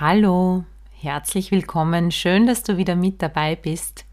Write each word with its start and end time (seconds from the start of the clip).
Hallo, 0.00 0.64
herzlich 0.92 1.50
willkommen. 1.50 2.10
Schön, 2.10 2.46
dass 2.46 2.62
du 2.62 2.78
wieder 2.78 2.96
mit 2.96 3.20
dabei 3.20 3.54
bist. 3.54 4.06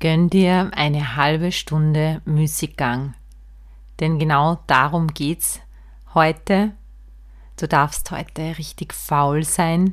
Gönn 0.00 0.28
dir 0.28 0.72
eine 0.74 1.14
halbe 1.14 1.52
Stunde 1.52 2.20
Musikgang. 2.24 3.14
Denn 4.00 4.18
genau 4.18 4.58
darum 4.66 5.06
geht's 5.06 5.60
heute. 6.12 6.72
Du 7.56 7.68
darfst 7.68 8.10
heute 8.10 8.58
richtig 8.58 8.92
faul 8.92 9.44
sein. 9.44 9.92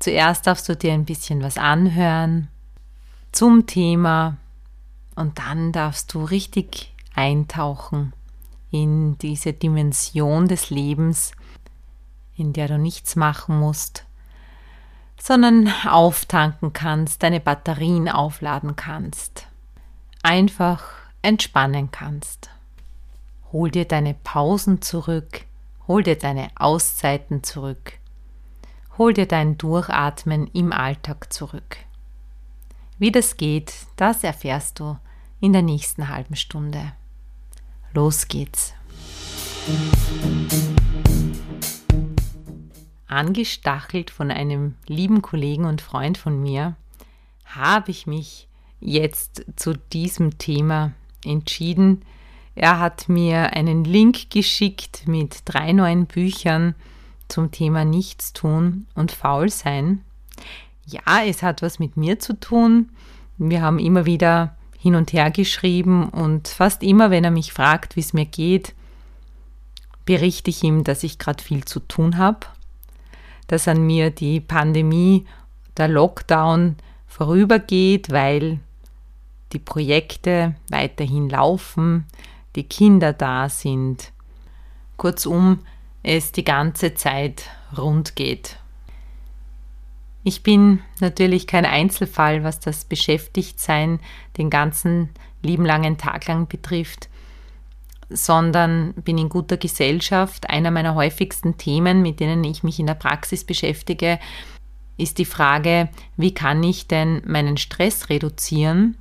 Zuerst 0.00 0.48
darfst 0.48 0.68
du 0.68 0.74
dir 0.74 0.92
ein 0.92 1.04
bisschen 1.04 1.40
was 1.40 1.56
anhören 1.56 2.48
zum 3.30 3.64
Thema 3.64 4.38
und 5.14 5.38
dann 5.38 5.70
darfst 5.70 6.12
du 6.14 6.24
richtig 6.24 6.96
eintauchen 7.14 8.12
in 8.72 9.18
diese 9.18 9.52
Dimension 9.52 10.48
des 10.48 10.70
Lebens, 10.70 11.30
in 12.34 12.52
der 12.52 12.66
du 12.66 12.76
nichts 12.76 13.14
machen 13.14 13.56
musst, 13.60 14.07
sondern 15.20 15.72
auftanken 15.86 16.72
kannst, 16.72 17.22
deine 17.22 17.40
Batterien 17.40 18.08
aufladen 18.08 18.76
kannst, 18.76 19.46
einfach 20.22 20.84
entspannen 21.22 21.90
kannst. 21.90 22.50
Hol 23.52 23.70
dir 23.70 23.84
deine 23.86 24.14
Pausen 24.14 24.82
zurück, 24.82 25.44
hol 25.86 26.02
dir 26.02 26.16
deine 26.16 26.50
Auszeiten 26.56 27.42
zurück, 27.42 27.94
hol 28.96 29.12
dir 29.12 29.26
dein 29.26 29.58
Durchatmen 29.58 30.46
im 30.48 30.72
Alltag 30.72 31.32
zurück. 31.32 31.78
Wie 32.98 33.12
das 33.12 33.36
geht, 33.36 33.72
das 33.96 34.24
erfährst 34.24 34.80
du 34.80 34.98
in 35.40 35.52
der 35.52 35.62
nächsten 35.62 36.08
halben 36.08 36.36
Stunde. 36.36 36.92
Los 37.94 38.28
geht's 38.28 38.74
angestachelt 43.08 44.10
von 44.10 44.30
einem 44.30 44.74
lieben 44.86 45.22
Kollegen 45.22 45.64
und 45.64 45.80
Freund 45.80 46.18
von 46.18 46.40
mir, 46.40 46.76
habe 47.44 47.90
ich 47.90 48.06
mich 48.06 48.48
jetzt 48.80 49.44
zu 49.56 49.72
diesem 49.74 50.38
Thema 50.38 50.92
entschieden. 51.24 52.02
Er 52.54 52.78
hat 52.78 53.08
mir 53.08 53.54
einen 53.54 53.84
Link 53.84 54.30
geschickt 54.30 55.08
mit 55.08 55.40
drei 55.46 55.72
neuen 55.72 56.06
Büchern 56.06 56.74
zum 57.28 57.50
Thema 57.50 57.84
Nichtstun 57.84 58.86
und 58.94 59.12
Faulsein. 59.12 60.04
Ja, 60.86 61.24
es 61.24 61.42
hat 61.42 61.62
was 61.62 61.78
mit 61.78 61.96
mir 61.96 62.18
zu 62.18 62.38
tun. 62.38 62.90
Wir 63.38 63.62
haben 63.62 63.78
immer 63.78 64.06
wieder 64.06 64.56
hin 64.78 64.94
und 64.94 65.12
her 65.12 65.30
geschrieben 65.30 66.08
und 66.08 66.48
fast 66.48 66.82
immer, 66.82 67.10
wenn 67.10 67.24
er 67.24 67.30
mich 67.30 67.52
fragt, 67.52 67.96
wie 67.96 68.00
es 68.00 68.12
mir 68.12 68.26
geht, 68.26 68.74
berichte 70.04 70.50
ich 70.50 70.62
ihm, 70.62 70.84
dass 70.84 71.02
ich 71.02 71.18
gerade 71.18 71.42
viel 71.42 71.64
zu 71.64 71.80
tun 71.80 72.16
habe 72.16 72.46
dass 73.48 73.66
an 73.66 73.84
mir 73.84 74.10
die 74.10 74.40
Pandemie, 74.40 75.26
der 75.76 75.88
Lockdown 75.88 76.76
vorübergeht, 77.06 78.10
weil 78.12 78.60
die 79.52 79.58
Projekte 79.58 80.54
weiterhin 80.70 81.28
laufen, 81.28 82.06
die 82.54 82.64
Kinder 82.64 83.12
da 83.12 83.48
sind. 83.48 84.12
Kurzum, 84.96 85.60
es 86.02 86.32
die 86.32 86.44
ganze 86.44 86.94
Zeit 86.94 87.50
rund 87.76 88.16
geht. 88.16 88.58
Ich 90.24 90.42
bin 90.42 90.80
natürlich 91.00 91.46
kein 91.46 91.64
Einzelfall, 91.64 92.44
was 92.44 92.60
das 92.60 92.84
Beschäftigtsein 92.84 94.00
den 94.36 94.50
ganzen 94.50 95.10
lieben 95.42 95.64
langen 95.64 95.96
Tag 95.96 96.26
lang 96.26 96.48
betrifft 96.48 97.08
sondern 98.10 98.94
bin 98.94 99.18
in 99.18 99.28
guter 99.28 99.56
Gesellschaft. 99.56 100.48
Einer 100.48 100.70
meiner 100.70 100.94
häufigsten 100.94 101.58
Themen, 101.58 102.02
mit 102.02 102.20
denen 102.20 102.44
ich 102.44 102.62
mich 102.62 102.78
in 102.78 102.86
der 102.86 102.94
Praxis 102.94 103.44
beschäftige, 103.44 104.18
ist 104.96 105.18
die 105.18 105.24
Frage, 105.24 105.88
wie 106.16 106.34
kann 106.34 106.62
ich 106.62 106.88
denn 106.88 107.22
meinen 107.26 107.56
Stress 107.56 108.08
reduzieren? 108.08 108.98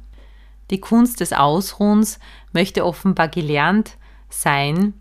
Die 0.70 0.80
Kunst 0.80 1.22
des 1.22 1.34
Ausruhens 1.34 2.20
möchte 2.52 2.86
offenbar 2.86 3.30
gelernt 3.30 3.98
sein, 4.30 4.94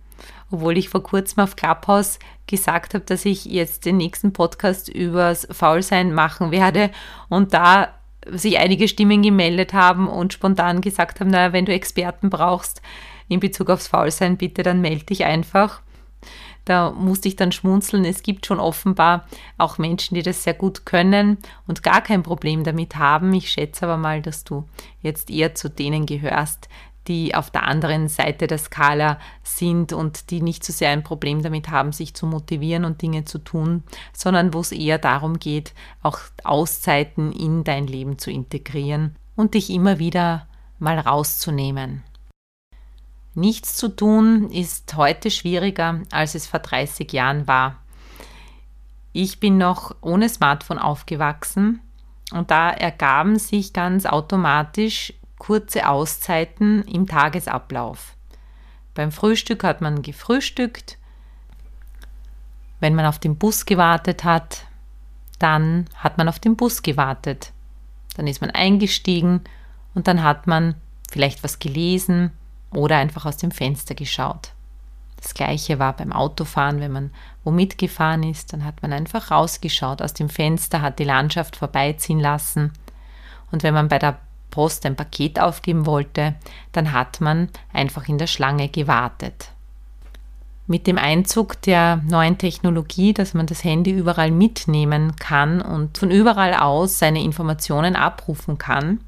obwohl 0.50 0.78
ich 0.78 0.88
vor 0.88 1.02
kurzem 1.02 1.42
auf 1.42 1.56
Clubhouse 1.56 2.18
gesagt 2.46 2.94
habe, 2.94 3.04
dass 3.04 3.24
ich 3.24 3.44
jetzt 3.44 3.84
den 3.84 3.96
nächsten 3.96 4.32
Podcast 4.32 4.88
übers 4.88 5.46
Faulsein 5.50 6.14
machen 6.14 6.50
werde 6.50 6.90
und 7.28 7.52
da 7.52 7.88
sich 8.30 8.58
einige 8.58 8.88
Stimmen 8.88 9.22
gemeldet 9.22 9.72
haben 9.72 10.08
und 10.08 10.32
spontan 10.32 10.80
gesagt 10.80 11.20
haben, 11.20 11.30
naja, 11.30 11.52
wenn 11.52 11.66
du 11.66 11.72
Experten 11.72 12.30
brauchst, 12.30 12.80
in 13.28 13.40
Bezug 13.40 13.70
aufs 13.70 13.88
Faulsein, 13.88 14.36
bitte 14.36 14.62
dann 14.62 14.80
melde 14.80 15.04
dich 15.04 15.24
einfach. 15.24 15.82
Da 16.64 16.90
musste 16.90 17.28
ich 17.28 17.36
dann 17.36 17.52
schmunzeln. 17.52 18.04
Es 18.04 18.24
gibt 18.24 18.44
schon 18.44 18.58
offenbar 18.58 19.26
auch 19.56 19.78
Menschen, 19.78 20.16
die 20.16 20.22
das 20.22 20.42
sehr 20.42 20.54
gut 20.54 20.84
können 20.84 21.38
und 21.68 21.84
gar 21.84 22.00
kein 22.00 22.24
Problem 22.24 22.64
damit 22.64 22.96
haben. 22.96 23.32
Ich 23.34 23.50
schätze 23.50 23.86
aber 23.86 23.96
mal, 23.96 24.20
dass 24.20 24.42
du 24.42 24.64
jetzt 25.00 25.30
eher 25.30 25.54
zu 25.54 25.70
denen 25.70 26.06
gehörst, 26.06 26.68
die 27.06 27.36
auf 27.36 27.50
der 27.50 27.62
anderen 27.62 28.08
Seite 28.08 28.46
der 28.48 28.58
Skala 28.58 29.20
sind 29.44 29.92
und 29.92 30.30
die 30.30 30.42
nicht 30.42 30.64
so 30.64 30.72
sehr 30.72 30.90
ein 30.90 31.04
Problem 31.04 31.42
damit 31.42 31.70
haben, 31.70 31.92
sich 31.92 32.14
zu 32.14 32.26
motivieren 32.26 32.84
und 32.84 33.00
Dinge 33.00 33.24
zu 33.24 33.38
tun, 33.38 33.84
sondern 34.12 34.52
wo 34.52 34.60
es 34.60 34.72
eher 34.72 34.98
darum 34.98 35.38
geht, 35.38 35.72
auch 36.02 36.18
Auszeiten 36.42 37.30
in 37.32 37.62
dein 37.62 37.86
Leben 37.86 38.18
zu 38.18 38.30
integrieren 38.30 39.14
und 39.36 39.54
dich 39.54 39.70
immer 39.70 40.00
wieder 40.00 40.48
mal 40.78 40.98
rauszunehmen. 40.98 42.02
Nichts 43.36 43.74
zu 43.74 43.94
tun 43.94 44.50
ist 44.50 44.96
heute 44.96 45.30
schwieriger, 45.30 46.00
als 46.10 46.34
es 46.34 46.46
vor 46.46 46.60
30 46.60 47.12
Jahren 47.12 47.46
war. 47.46 47.76
Ich 49.12 49.40
bin 49.40 49.58
noch 49.58 49.94
ohne 50.00 50.30
Smartphone 50.30 50.78
aufgewachsen 50.78 51.80
und 52.32 52.50
da 52.50 52.70
ergaben 52.70 53.38
sich 53.38 53.74
ganz 53.74 54.06
automatisch 54.06 55.12
kurze 55.36 55.86
Auszeiten 55.86 56.82
im 56.84 57.06
Tagesablauf. 57.06 58.16
Beim 58.94 59.12
Frühstück 59.12 59.64
hat 59.64 59.82
man 59.82 60.00
gefrühstückt. 60.00 60.96
Wenn 62.80 62.94
man 62.94 63.04
auf 63.04 63.18
den 63.18 63.36
Bus 63.36 63.66
gewartet 63.66 64.24
hat, 64.24 64.64
dann 65.38 65.84
hat 65.94 66.16
man 66.16 66.30
auf 66.30 66.38
den 66.38 66.56
Bus 66.56 66.82
gewartet. 66.82 67.52
Dann 68.16 68.26
ist 68.26 68.40
man 68.40 68.50
eingestiegen 68.50 69.42
und 69.94 70.08
dann 70.08 70.22
hat 70.22 70.46
man 70.46 70.74
vielleicht 71.10 71.44
was 71.44 71.58
gelesen, 71.58 72.32
oder 72.72 72.96
einfach 72.96 73.26
aus 73.26 73.36
dem 73.36 73.50
Fenster 73.50 73.94
geschaut. 73.94 74.52
Das 75.20 75.34
gleiche 75.34 75.78
war 75.78 75.94
beim 75.94 76.12
Autofahren, 76.12 76.80
wenn 76.80 76.92
man 76.92 77.10
wo 77.42 77.50
mitgefahren 77.50 78.22
ist, 78.22 78.52
dann 78.52 78.64
hat 78.64 78.82
man 78.82 78.92
einfach 78.92 79.30
rausgeschaut 79.30 80.02
aus 80.02 80.14
dem 80.14 80.28
Fenster, 80.28 80.82
hat 80.82 80.98
die 80.98 81.04
Landschaft 81.04 81.56
vorbeiziehen 81.56 82.20
lassen. 82.20 82.72
Und 83.50 83.62
wenn 83.62 83.74
man 83.74 83.88
bei 83.88 83.98
der 83.98 84.18
Post 84.50 84.86
ein 84.86 84.96
Paket 84.96 85.38
aufgeben 85.40 85.86
wollte, 85.86 86.34
dann 86.72 86.92
hat 86.92 87.20
man 87.20 87.48
einfach 87.72 88.08
in 88.08 88.18
der 88.18 88.26
Schlange 88.26 88.68
gewartet. 88.68 89.50
Mit 90.66 90.86
dem 90.86 90.98
Einzug 90.98 91.60
der 91.62 91.98
neuen 92.08 92.38
Technologie, 92.38 93.14
dass 93.14 93.34
man 93.34 93.46
das 93.46 93.62
Handy 93.62 93.92
überall 93.92 94.32
mitnehmen 94.32 95.14
kann 95.16 95.60
und 95.60 95.98
von 95.98 96.10
überall 96.10 96.54
aus 96.54 96.98
seine 96.98 97.22
Informationen 97.22 97.94
abrufen 97.94 98.58
kann, 98.58 99.00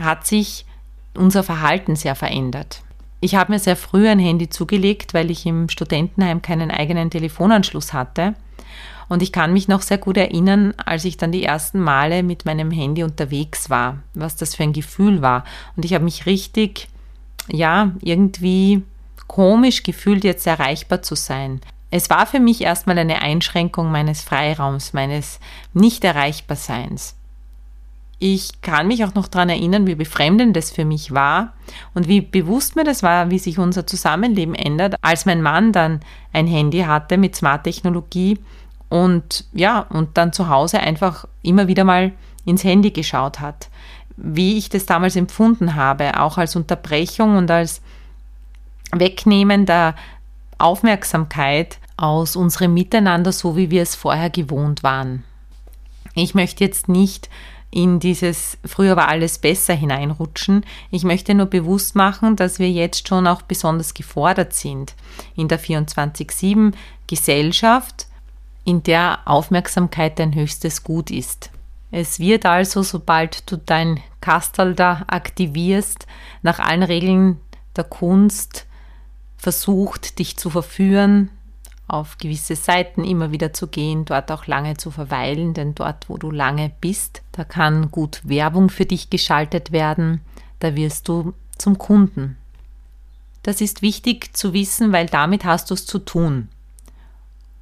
hat 0.00 0.26
sich 0.26 0.64
unser 1.16 1.42
Verhalten 1.42 1.96
sehr 1.96 2.14
verändert. 2.14 2.82
Ich 3.20 3.34
habe 3.36 3.52
mir 3.52 3.58
sehr 3.58 3.76
früh 3.76 4.08
ein 4.08 4.18
Handy 4.18 4.48
zugelegt, 4.48 5.14
weil 5.14 5.30
ich 5.30 5.46
im 5.46 5.68
Studentenheim 5.68 6.42
keinen 6.42 6.70
eigenen 6.70 7.10
Telefonanschluss 7.10 7.92
hatte. 7.92 8.34
Und 9.08 9.22
ich 9.22 9.30
kann 9.30 9.52
mich 9.52 9.68
noch 9.68 9.82
sehr 9.82 9.98
gut 9.98 10.16
erinnern, 10.16 10.74
als 10.84 11.04
ich 11.04 11.18
dann 11.18 11.32
die 11.32 11.44
ersten 11.44 11.78
Male 11.80 12.22
mit 12.22 12.46
meinem 12.46 12.70
Handy 12.70 13.04
unterwegs 13.04 13.70
war, 13.70 13.98
was 14.14 14.36
das 14.36 14.54
für 14.54 14.62
ein 14.62 14.72
Gefühl 14.72 15.22
war. 15.22 15.44
Und 15.76 15.84
ich 15.84 15.94
habe 15.94 16.04
mich 16.04 16.26
richtig, 16.26 16.88
ja, 17.48 17.92
irgendwie 18.00 18.82
komisch 19.28 19.82
gefühlt, 19.82 20.24
jetzt 20.24 20.46
erreichbar 20.46 21.02
zu 21.02 21.14
sein. 21.14 21.60
Es 21.90 22.08
war 22.10 22.26
für 22.26 22.40
mich 22.40 22.62
erstmal 22.62 22.98
eine 22.98 23.20
Einschränkung 23.20 23.92
meines 23.92 24.22
Freiraums, 24.22 24.94
meines 24.94 25.38
Nicht-Erreichbarseins. 25.74 27.14
Ich 28.24 28.60
kann 28.62 28.86
mich 28.86 29.04
auch 29.04 29.16
noch 29.16 29.26
daran 29.26 29.48
erinnern, 29.48 29.88
wie 29.88 29.96
befremdend 29.96 30.54
das 30.54 30.70
für 30.70 30.84
mich 30.84 31.12
war 31.12 31.54
und 31.92 32.06
wie 32.06 32.20
bewusst 32.20 32.76
mir 32.76 32.84
das 32.84 33.02
war, 33.02 33.30
wie 33.30 33.40
sich 33.40 33.58
unser 33.58 33.84
Zusammenleben 33.84 34.54
ändert, 34.54 34.94
als 35.02 35.26
mein 35.26 35.42
Mann 35.42 35.72
dann 35.72 35.98
ein 36.32 36.46
Handy 36.46 36.82
hatte 36.82 37.18
mit 37.18 37.34
Smart-Technologie 37.34 38.38
und 38.88 39.44
ja, 39.52 39.80
und 39.80 40.16
dann 40.18 40.32
zu 40.32 40.48
Hause 40.48 40.78
einfach 40.78 41.26
immer 41.42 41.66
wieder 41.66 41.82
mal 41.82 42.12
ins 42.44 42.62
Handy 42.62 42.92
geschaut 42.92 43.40
hat. 43.40 43.68
Wie 44.16 44.56
ich 44.56 44.68
das 44.68 44.86
damals 44.86 45.16
empfunden 45.16 45.74
habe, 45.74 46.20
auch 46.20 46.38
als 46.38 46.54
Unterbrechung 46.54 47.36
und 47.36 47.50
als 47.50 47.82
Wegnehmen 48.92 49.66
der 49.66 49.96
Aufmerksamkeit 50.58 51.78
aus 51.96 52.36
unserem 52.36 52.72
Miteinander, 52.72 53.32
so 53.32 53.56
wie 53.56 53.72
wir 53.72 53.82
es 53.82 53.96
vorher 53.96 54.30
gewohnt 54.30 54.84
waren. 54.84 55.24
Ich 56.14 56.36
möchte 56.36 56.62
jetzt 56.62 56.88
nicht 56.88 57.28
in 57.72 58.00
dieses 58.00 58.58
früher 58.66 58.96
war 58.96 59.08
alles 59.08 59.38
besser 59.38 59.72
hineinrutschen. 59.72 60.64
Ich 60.90 61.04
möchte 61.04 61.34
nur 61.34 61.46
bewusst 61.46 61.96
machen, 61.96 62.36
dass 62.36 62.58
wir 62.58 62.70
jetzt 62.70 63.08
schon 63.08 63.26
auch 63.26 63.40
besonders 63.40 63.94
gefordert 63.94 64.52
sind 64.52 64.94
in 65.36 65.48
der 65.48 65.58
24-7 65.58 66.74
Gesellschaft, 67.06 68.06
in 68.64 68.82
der 68.82 69.20
Aufmerksamkeit 69.24 70.18
dein 70.18 70.34
höchstes 70.34 70.84
Gut 70.84 71.10
ist. 71.10 71.50
Es 71.90 72.20
wird 72.20 72.44
also, 72.44 72.82
sobald 72.82 73.50
du 73.50 73.56
dein 73.56 74.00
Kastal 74.20 74.74
da 74.74 75.04
aktivierst, 75.06 76.06
nach 76.42 76.58
allen 76.58 76.82
Regeln 76.82 77.40
der 77.74 77.84
Kunst 77.84 78.66
versucht, 79.38 80.18
dich 80.18 80.36
zu 80.36 80.50
verführen, 80.50 81.30
auf 81.92 82.16
gewisse 82.18 82.56
Seiten 82.56 83.04
immer 83.04 83.32
wieder 83.32 83.52
zu 83.52 83.66
gehen, 83.66 84.04
dort 84.04 84.32
auch 84.32 84.46
lange 84.46 84.76
zu 84.76 84.90
verweilen, 84.90 85.54
denn 85.54 85.74
dort, 85.74 86.08
wo 86.08 86.16
du 86.16 86.30
lange 86.30 86.72
bist, 86.80 87.22
da 87.32 87.44
kann 87.44 87.90
gut 87.90 88.22
Werbung 88.24 88.70
für 88.70 88.86
dich 88.86 89.10
geschaltet 89.10 89.72
werden, 89.72 90.22
da 90.60 90.74
wirst 90.74 91.08
du 91.08 91.34
zum 91.58 91.78
Kunden. 91.78 92.36
Das 93.42 93.60
ist 93.60 93.82
wichtig 93.82 94.34
zu 94.36 94.52
wissen, 94.52 94.92
weil 94.92 95.06
damit 95.06 95.44
hast 95.44 95.70
du 95.70 95.74
es 95.74 95.84
zu 95.84 95.98
tun. 95.98 96.48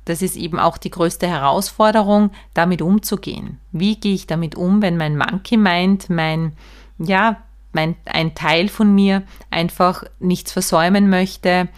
Das 0.04 0.22
ist 0.22 0.36
eben 0.36 0.58
auch 0.58 0.78
die 0.78 0.90
größte 0.90 1.26
Herausforderung, 1.26 2.30
damit 2.54 2.82
umzugehen. 2.82 3.58
Wie 3.72 3.96
gehe 3.96 4.14
ich 4.14 4.26
damit 4.26 4.54
um, 4.54 4.82
wenn 4.82 4.96
mein 4.96 5.16
Monkey 5.16 5.56
Mind, 5.56 6.10
mein, 6.10 6.52
ja, 6.98 7.42
mein, 7.72 7.96
ein 8.04 8.34
Teil 8.34 8.68
von 8.68 8.94
mir 8.94 9.22
einfach 9.50 10.04
nichts 10.18 10.52
versäumen 10.52 11.08
möchte, 11.08 11.68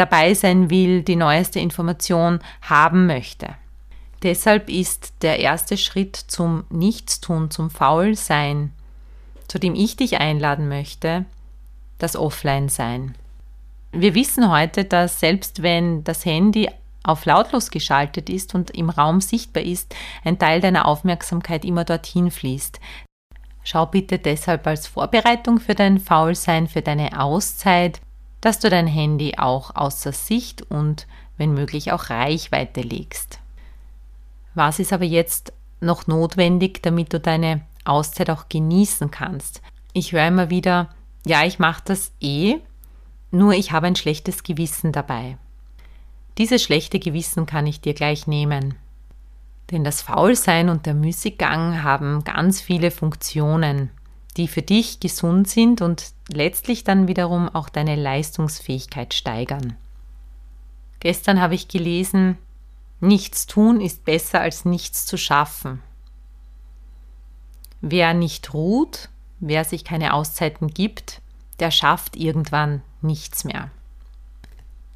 dabei 0.00 0.32
sein 0.32 0.70
will, 0.70 1.02
die 1.02 1.16
neueste 1.16 1.60
Information 1.60 2.40
haben 2.62 3.06
möchte. 3.06 3.48
Deshalb 4.22 4.70
ist 4.70 5.12
der 5.20 5.38
erste 5.38 5.76
Schritt 5.76 6.16
zum 6.16 6.64
Nichtstun, 6.70 7.50
zum 7.50 7.70
Faulsein, 7.70 8.72
zu 9.46 9.58
dem 9.58 9.74
ich 9.74 9.96
dich 9.96 10.18
einladen 10.18 10.68
möchte, 10.68 11.26
das 11.98 12.16
Offline-Sein. 12.16 13.14
Wir 13.92 14.14
wissen 14.14 14.50
heute, 14.50 14.84
dass 14.84 15.20
selbst 15.20 15.62
wenn 15.62 16.02
das 16.04 16.24
Handy 16.24 16.70
auf 17.02 17.26
lautlos 17.26 17.70
geschaltet 17.70 18.30
ist 18.30 18.54
und 18.54 18.70
im 18.70 18.88
Raum 18.88 19.20
sichtbar 19.20 19.62
ist, 19.62 19.94
ein 20.24 20.38
Teil 20.38 20.60
deiner 20.60 20.86
Aufmerksamkeit 20.86 21.64
immer 21.64 21.84
dorthin 21.84 22.30
fließt. 22.30 22.80
Schau 23.64 23.86
bitte 23.86 24.18
deshalb 24.18 24.66
als 24.66 24.86
Vorbereitung 24.86 25.60
für 25.60 25.74
dein 25.74 25.98
Faulsein, 25.98 26.68
für 26.68 26.82
deine 26.82 27.20
Auszeit, 27.20 28.00
dass 28.40 28.58
du 28.58 28.70
dein 28.70 28.86
Handy 28.86 29.34
auch 29.36 29.74
außer 29.74 30.12
Sicht 30.12 30.62
und 30.70 31.06
wenn 31.36 31.54
möglich 31.54 31.92
auch 31.92 32.10
Reichweite 32.10 32.80
legst. 32.80 33.38
Was 34.54 34.78
ist 34.78 34.92
aber 34.92 35.04
jetzt 35.04 35.52
noch 35.80 36.06
notwendig, 36.06 36.82
damit 36.82 37.12
du 37.12 37.20
deine 37.20 37.62
Auszeit 37.84 38.30
auch 38.30 38.48
genießen 38.48 39.10
kannst? 39.10 39.62
Ich 39.92 40.12
höre 40.12 40.28
immer 40.28 40.50
wieder, 40.50 40.90
ja, 41.26 41.44
ich 41.44 41.58
mache 41.58 41.82
das 41.84 42.12
eh, 42.20 42.56
nur 43.30 43.52
ich 43.52 43.72
habe 43.72 43.86
ein 43.86 43.96
schlechtes 43.96 44.42
Gewissen 44.42 44.92
dabei. 44.92 45.36
Dieses 46.38 46.62
schlechte 46.62 46.98
Gewissen 46.98 47.46
kann 47.46 47.66
ich 47.66 47.80
dir 47.80 47.94
gleich 47.94 48.26
nehmen. 48.26 48.74
Denn 49.70 49.84
das 49.84 50.02
Faulsein 50.02 50.68
und 50.68 50.86
der 50.86 50.94
Müßiggang 50.94 51.82
haben 51.82 52.24
ganz 52.24 52.60
viele 52.60 52.90
Funktionen, 52.90 53.90
die 54.40 54.48
für 54.48 54.62
dich 54.62 55.00
gesund 55.00 55.48
sind 55.48 55.82
und 55.82 56.12
letztlich 56.28 56.82
dann 56.82 57.08
wiederum 57.08 57.48
auch 57.48 57.68
deine 57.68 57.94
Leistungsfähigkeit 57.94 59.12
steigern. 59.12 59.76
Gestern 61.00 61.40
habe 61.40 61.54
ich 61.54 61.68
gelesen, 61.68 62.38
nichts 63.00 63.46
tun 63.46 63.80
ist 63.80 64.04
besser 64.04 64.40
als 64.40 64.64
nichts 64.64 65.06
zu 65.06 65.18
schaffen. 65.18 65.82
Wer 67.82 68.14
nicht 68.14 68.54
ruht, 68.54 69.10
wer 69.40 69.64
sich 69.64 69.84
keine 69.84 70.14
Auszeiten 70.14 70.68
gibt, 70.68 71.20
der 71.58 71.70
schafft 71.70 72.16
irgendwann 72.16 72.82
nichts 73.02 73.44
mehr. 73.44 73.70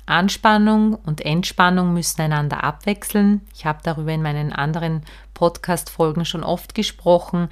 Anspannung 0.07 0.95
und 0.95 1.23
Entspannung 1.23 1.95
müssen 1.95 2.21
einander 2.21 2.63
abwechseln. 2.63 3.41
Ich 3.55 3.65
habe 3.65 3.81
darüber 3.83 4.13
in 4.13 4.23
meinen 4.23 4.53
anderen 4.53 5.03
Podcast-Folgen 5.33 6.27
schon 6.27 6.45
oft 6.45 6.75
gesprochen. 6.75 7.49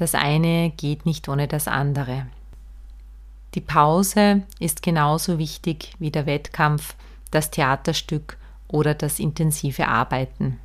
Das 0.00 0.14
eine 0.14 0.70
geht 0.70 1.04
nicht 1.04 1.28
ohne 1.28 1.46
das 1.46 1.68
andere. 1.68 2.24
Die 3.54 3.60
Pause 3.60 4.44
ist 4.58 4.82
genauso 4.82 5.36
wichtig 5.36 5.92
wie 5.98 6.10
der 6.10 6.24
Wettkampf, 6.24 6.94
das 7.30 7.50
Theaterstück 7.50 8.38
oder 8.66 8.94
das 8.94 9.18
intensive 9.18 9.88
Arbeiten. 9.88 10.58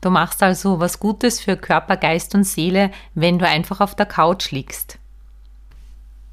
Du 0.00 0.10
machst 0.10 0.42
also 0.42 0.80
was 0.80 0.98
Gutes 0.98 1.38
für 1.38 1.56
Körper, 1.56 1.96
Geist 1.96 2.34
und 2.34 2.42
Seele, 2.42 2.90
wenn 3.14 3.38
du 3.38 3.46
einfach 3.46 3.78
auf 3.78 3.94
der 3.94 4.06
Couch 4.06 4.50
liegst. 4.50 4.98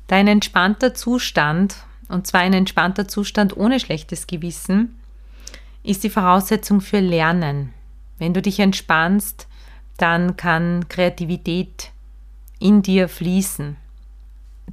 Dein 0.07 0.27
entspannter 0.27 0.95
Zustand 0.95 1.75
und 2.07 2.25
zwar 2.25 2.41
ein 2.41 2.53
entspannter 2.53 3.07
Zustand 3.07 3.55
ohne 3.55 3.79
schlechtes 3.79 4.25
Gewissen, 4.25 4.97
ist 5.83 6.03
die 6.03 6.09
Voraussetzung 6.09 6.81
für 6.81 7.01
Lernen. 7.01 7.71
Wenn 8.17 8.33
du 8.33 8.41
dich 8.41 8.59
entspannst, 8.59 9.47
dann 9.97 10.37
kann 10.37 10.87
Kreativität 10.89 11.91
in 12.59 12.81
dir 12.81 13.09
fließen. 13.09 13.75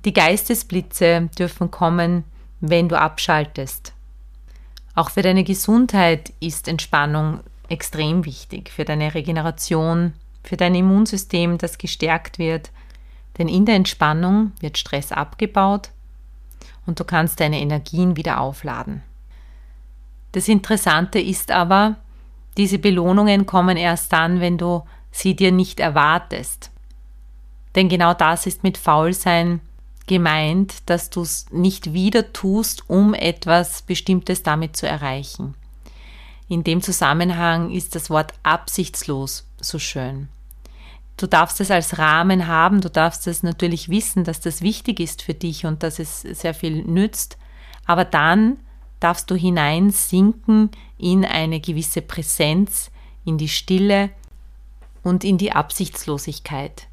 Die 0.04 0.12
Geistesblitze 0.12 1.28
dürfen 1.38 1.70
kommen, 1.70 2.24
wenn 2.60 2.88
du 2.88 2.98
abschaltest. 2.98 3.92
Auch 4.94 5.10
für 5.10 5.22
deine 5.22 5.44
Gesundheit 5.44 6.32
ist 6.40 6.68
Entspannung 6.68 7.40
extrem 7.68 8.24
wichtig, 8.24 8.70
für 8.70 8.84
deine 8.84 9.14
Regeneration, 9.14 10.12
für 10.42 10.56
dein 10.56 10.74
Immunsystem, 10.74 11.58
das 11.58 11.78
gestärkt 11.78 12.38
wird. 12.38 12.70
Denn 13.38 13.48
in 13.48 13.66
der 13.66 13.74
Entspannung 13.74 14.52
wird 14.60 14.78
Stress 14.78 15.10
abgebaut 15.10 15.90
und 16.86 17.00
du 17.00 17.04
kannst 17.04 17.40
deine 17.40 17.60
Energien 17.60 18.16
wieder 18.16 18.40
aufladen. 18.40 19.02
Das 20.32 20.48
Interessante 20.48 21.18
ist 21.18 21.50
aber, 21.50 21.96
diese 22.56 22.78
Belohnungen 22.78 23.46
kommen 23.46 23.76
erst 23.76 24.12
dann, 24.12 24.40
wenn 24.40 24.58
du 24.58 24.84
sie 25.14 25.36
dir 25.36 25.52
nicht 25.52 25.80
erwartest. 25.80 26.70
Denn 27.74 27.88
genau 27.88 28.14
das 28.14 28.46
ist 28.46 28.62
mit 28.62 28.76
Faulsein 28.76 29.60
gemeint, 30.06 30.74
dass 30.86 31.08
du 31.08 31.22
es 31.22 31.46
nicht 31.50 31.92
wieder 31.92 32.32
tust, 32.32 32.90
um 32.90 33.14
etwas 33.14 33.82
Bestimmtes 33.82 34.42
damit 34.42 34.76
zu 34.76 34.86
erreichen. 34.86 35.54
In 36.48 36.62
dem 36.62 36.82
Zusammenhang 36.82 37.70
ist 37.70 37.94
das 37.94 38.10
Wort 38.10 38.34
absichtslos 38.42 39.46
so 39.60 39.78
schön. 39.78 40.28
Du 41.16 41.26
darfst 41.26 41.60
es 41.60 41.70
als 41.70 41.96
Rahmen 41.98 42.48
haben, 42.48 42.80
du 42.80 42.90
darfst 42.90 43.26
es 43.28 43.44
natürlich 43.44 43.88
wissen, 43.88 44.24
dass 44.24 44.40
das 44.40 44.62
wichtig 44.62 44.98
ist 44.98 45.22
für 45.22 45.32
dich 45.32 45.64
und 45.64 45.82
dass 45.84 46.00
es 46.00 46.22
sehr 46.22 46.54
viel 46.54 46.82
nützt, 46.84 47.38
aber 47.86 48.04
dann 48.04 48.58
darfst 48.98 49.30
du 49.30 49.36
hineinsinken 49.36 50.70
in 50.98 51.24
eine 51.24 51.60
gewisse 51.60 52.02
Präsenz, 52.02 52.90
in 53.24 53.38
die 53.38 53.48
Stille 53.48 54.10
und 55.04 55.22
in 55.22 55.38
die 55.38 55.52
Absichtslosigkeit. 55.52 56.88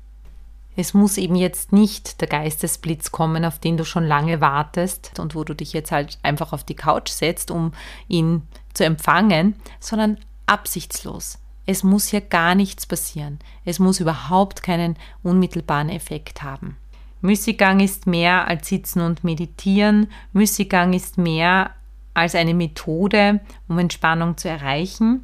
Es 0.75 0.93
muss 0.93 1.17
eben 1.17 1.35
jetzt 1.35 1.73
nicht 1.73 2.21
der 2.21 2.27
Geistesblitz 2.27 3.11
kommen, 3.11 3.43
auf 3.43 3.59
den 3.59 3.75
du 3.75 3.83
schon 3.83 4.05
lange 4.05 4.39
wartest 4.39 5.19
und 5.19 5.35
wo 5.35 5.43
du 5.43 5.53
dich 5.53 5.73
jetzt 5.73 5.91
halt 5.91 6.17
einfach 6.23 6.53
auf 6.53 6.63
die 6.63 6.75
Couch 6.75 7.09
setzt, 7.09 7.51
um 7.51 7.73
ihn 8.07 8.43
zu 8.73 8.85
empfangen, 8.85 9.55
sondern 9.79 10.17
absichtslos. 10.45 11.39
Es 11.65 11.83
muss 11.83 12.07
hier 12.07 12.21
gar 12.21 12.55
nichts 12.55 12.85
passieren. 12.85 13.39
Es 13.65 13.79
muss 13.79 13.99
überhaupt 13.99 14.63
keinen 14.63 14.95
unmittelbaren 15.23 15.89
Effekt 15.89 16.41
haben. 16.41 16.77
Müßiggang 17.21 17.79
ist 17.81 18.07
mehr 18.07 18.47
als 18.47 18.67
Sitzen 18.67 19.01
und 19.01 19.23
Meditieren. 19.23 20.07
Müßiggang 20.33 20.93
ist 20.93 21.17
mehr 21.17 21.71
als 22.13 22.33
eine 22.33 22.53
Methode, 22.53 23.41
um 23.67 23.77
Entspannung 23.77 24.37
zu 24.37 24.49
erreichen. 24.49 25.23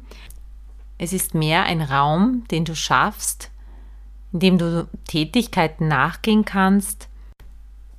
Es 0.98 1.12
ist 1.12 1.34
mehr 1.34 1.62
ein 1.62 1.80
Raum, 1.80 2.44
den 2.50 2.64
du 2.64 2.74
schaffst, 2.74 3.50
in 4.32 4.40
dem 4.40 4.58
du 4.58 4.88
Tätigkeiten 5.06 5.86
nachgehen 5.86 6.44
kannst, 6.44 7.08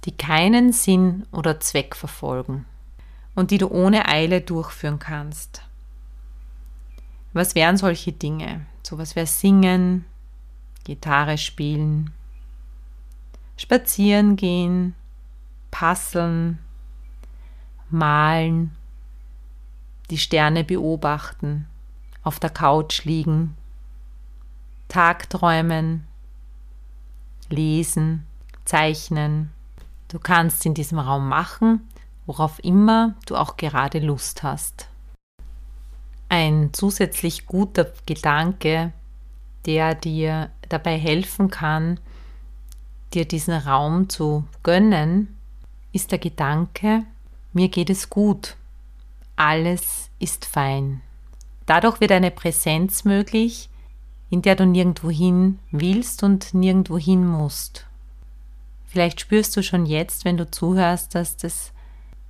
die 0.04 0.12
keinen 0.12 0.74
Sinn 0.74 1.26
oder 1.32 1.60
Zweck 1.62 1.96
verfolgen 1.96 2.66
und 3.36 3.52
die 3.52 3.58
du 3.58 3.70
ohne 3.70 4.08
Eile 4.08 4.42
durchführen 4.42 5.00
kannst. 5.00 5.64
Was 7.32 7.56
wären 7.56 7.78
solche 7.78 8.12
Dinge? 8.12 8.66
Sowas 8.84 9.16
wäre 9.16 9.28
Singen, 9.28 10.04
Gitarre 10.84 11.38
spielen, 11.38 12.12
spazieren 13.56 14.36
gehen, 14.36 14.96
passeln, 15.72 16.60
malen, 17.90 18.76
die 20.10 20.18
Sterne 20.18 20.64
beobachten, 20.64 21.69
auf 22.30 22.40
der 22.40 22.52
Couch 22.52 23.06
liegen, 23.06 23.58
Tagträumen, 24.88 26.06
lesen, 27.50 28.28
zeichnen. 28.66 29.50
Du 30.10 30.20
kannst 30.20 30.64
in 30.68 30.76
diesem 30.76 31.00
Raum 31.00 31.28
machen, 31.28 31.90
worauf 32.28 32.64
immer 32.64 33.16
du 33.26 33.36
auch 33.36 33.58
gerade 33.58 33.98
Lust 33.98 34.44
hast. 34.44 34.90
Ein 36.30 36.70
zusätzlich 36.72 37.48
guter 37.48 37.92
Gedanke, 38.06 38.94
der 39.66 39.96
dir 39.96 40.52
dabei 40.70 41.00
helfen 41.00 41.50
kann, 41.50 42.00
dir 43.16 43.28
diesen 43.28 43.56
Raum 43.56 44.08
zu 44.08 44.44
gönnen, 44.62 45.36
ist 45.94 46.12
der 46.12 46.20
Gedanke, 46.20 47.06
mir 47.54 47.70
geht 47.70 47.90
es 47.90 48.08
gut, 48.12 48.56
alles 49.36 50.12
ist 50.20 50.46
fein. 50.46 51.02
Dadurch 51.70 52.02
wird 52.02 52.12
eine 52.12 52.32
Präsenz 52.32 53.06
möglich, 53.06 53.70
in 54.32 54.42
der 54.42 54.56
du 54.56 54.66
nirgendwo 54.66 55.12
hin 55.12 55.60
willst 55.70 56.24
und 56.24 56.56
nirgendwo 56.56 56.98
hin 56.98 57.28
musst. 57.28 57.86
Vielleicht 58.88 59.22
spürst 59.22 59.56
du 59.56 59.62
schon 59.62 59.86
jetzt, 59.86 60.26
wenn 60.26 60.36
du 60.36 60.50
zuhörst, 60.50 61.14
dass 61.14 61.38
das 61.38 61.72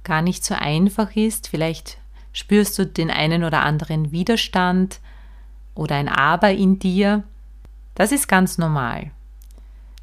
gar 0.03 0.22
nicht 0.22 0.43
so 0.43 0.55
einfach 0.55 1.15
ist. 1.15 1.48
Vielleicht 1.48 2.00
spürst 2.34 2.77
du 2.77 2.86
den 2.86 3.10
einen 3.10 3.46
oder 3.46 3.63
anderen 3.63 4.12
Widerstand 4.12 5.00
oder 5.74 5.96
ein 5.96 6.10
Aber 6.10 6.51
in 6.51 6.77
dir. 6.77 7.24
Das 7.96 8.12
ist 8.12 8.27
ganz 8.27 8.58
normal. 8.58 9.12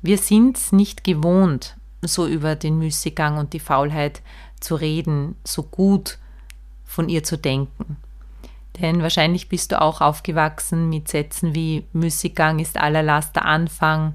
Wir 0.01 0.17
sind 0.17 0.73
nicht 0.73 1.05
gewohnt, 1.05 1.77
so 2.01 2.27
über 2.27 2.57
den 2.57 2.79
Müßiggang 2.79 3.37
und 3.37 3.53
die 3.53 3.61
Faulheit 3.61 4.23
zu 4.61 4.77
reden, 4.77 5.37
so 5.45 5.63
gut 5.63 6.17
von 6.87 7.11
ihr 7.11 7.23
zu 7.23 7.37
denken. 7.37 7.99
Denn 8.81 9.03
wahrscheinlich 9.03 9.49
bist 9.49 9.73
du 9.73 9.81
auch 9.81 10.01
aufgewachsen 10.01 10.89
mit 10.89 11.09
Sätzen 11.09 11.55
wie 11.55 11.87
Müßiggang 11.93 12.59
ist 12.59 12.77
aller 12.77 13.03
Laster 13.03 13.45
Anfang 13.45 14.15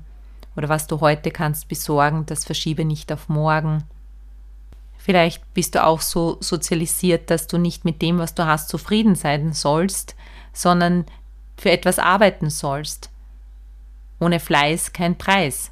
oder 0.55 0.69
was 0.69 0.87
du 0.87 0.99
heute 0.99 1.31
kannst 1.31 1.67
besorgen, 1.67 2.25
das 2.25 2.45
verschiebe 2.45 2.85
nicht 2.85 3.11
auf 3.11 3.29
morgen. 3.29 3.83
Vielleicht 4.97 5.53
bist 5.55 5.73
du 5.73 5.83
auch 5.83 6.01
so 6.01 6.37
sozialisiert, 6.41 7.31
dass 7.31 7.47
du 7.47 7.57
nicht 7.57 7.85
mit 7.85 8.03
dem, 8.03 8.19
was 8.19 8.35
du 8.35 8.45
hast, 8.45 8.69
zufrieden 8.69 9.15
sein 9.15 9.53
sollst, 9.53 10.15
sondern 10.53 11.05
für 11.57 11.71
etwas 11.71 11.97
arbeiten 11.97 12.51
sollst. 12.51 13.09
Ohne 14.19 14.39
Fleiß 14.39 14.93
kein 14.93 15.17
Preis. 15.17 15.71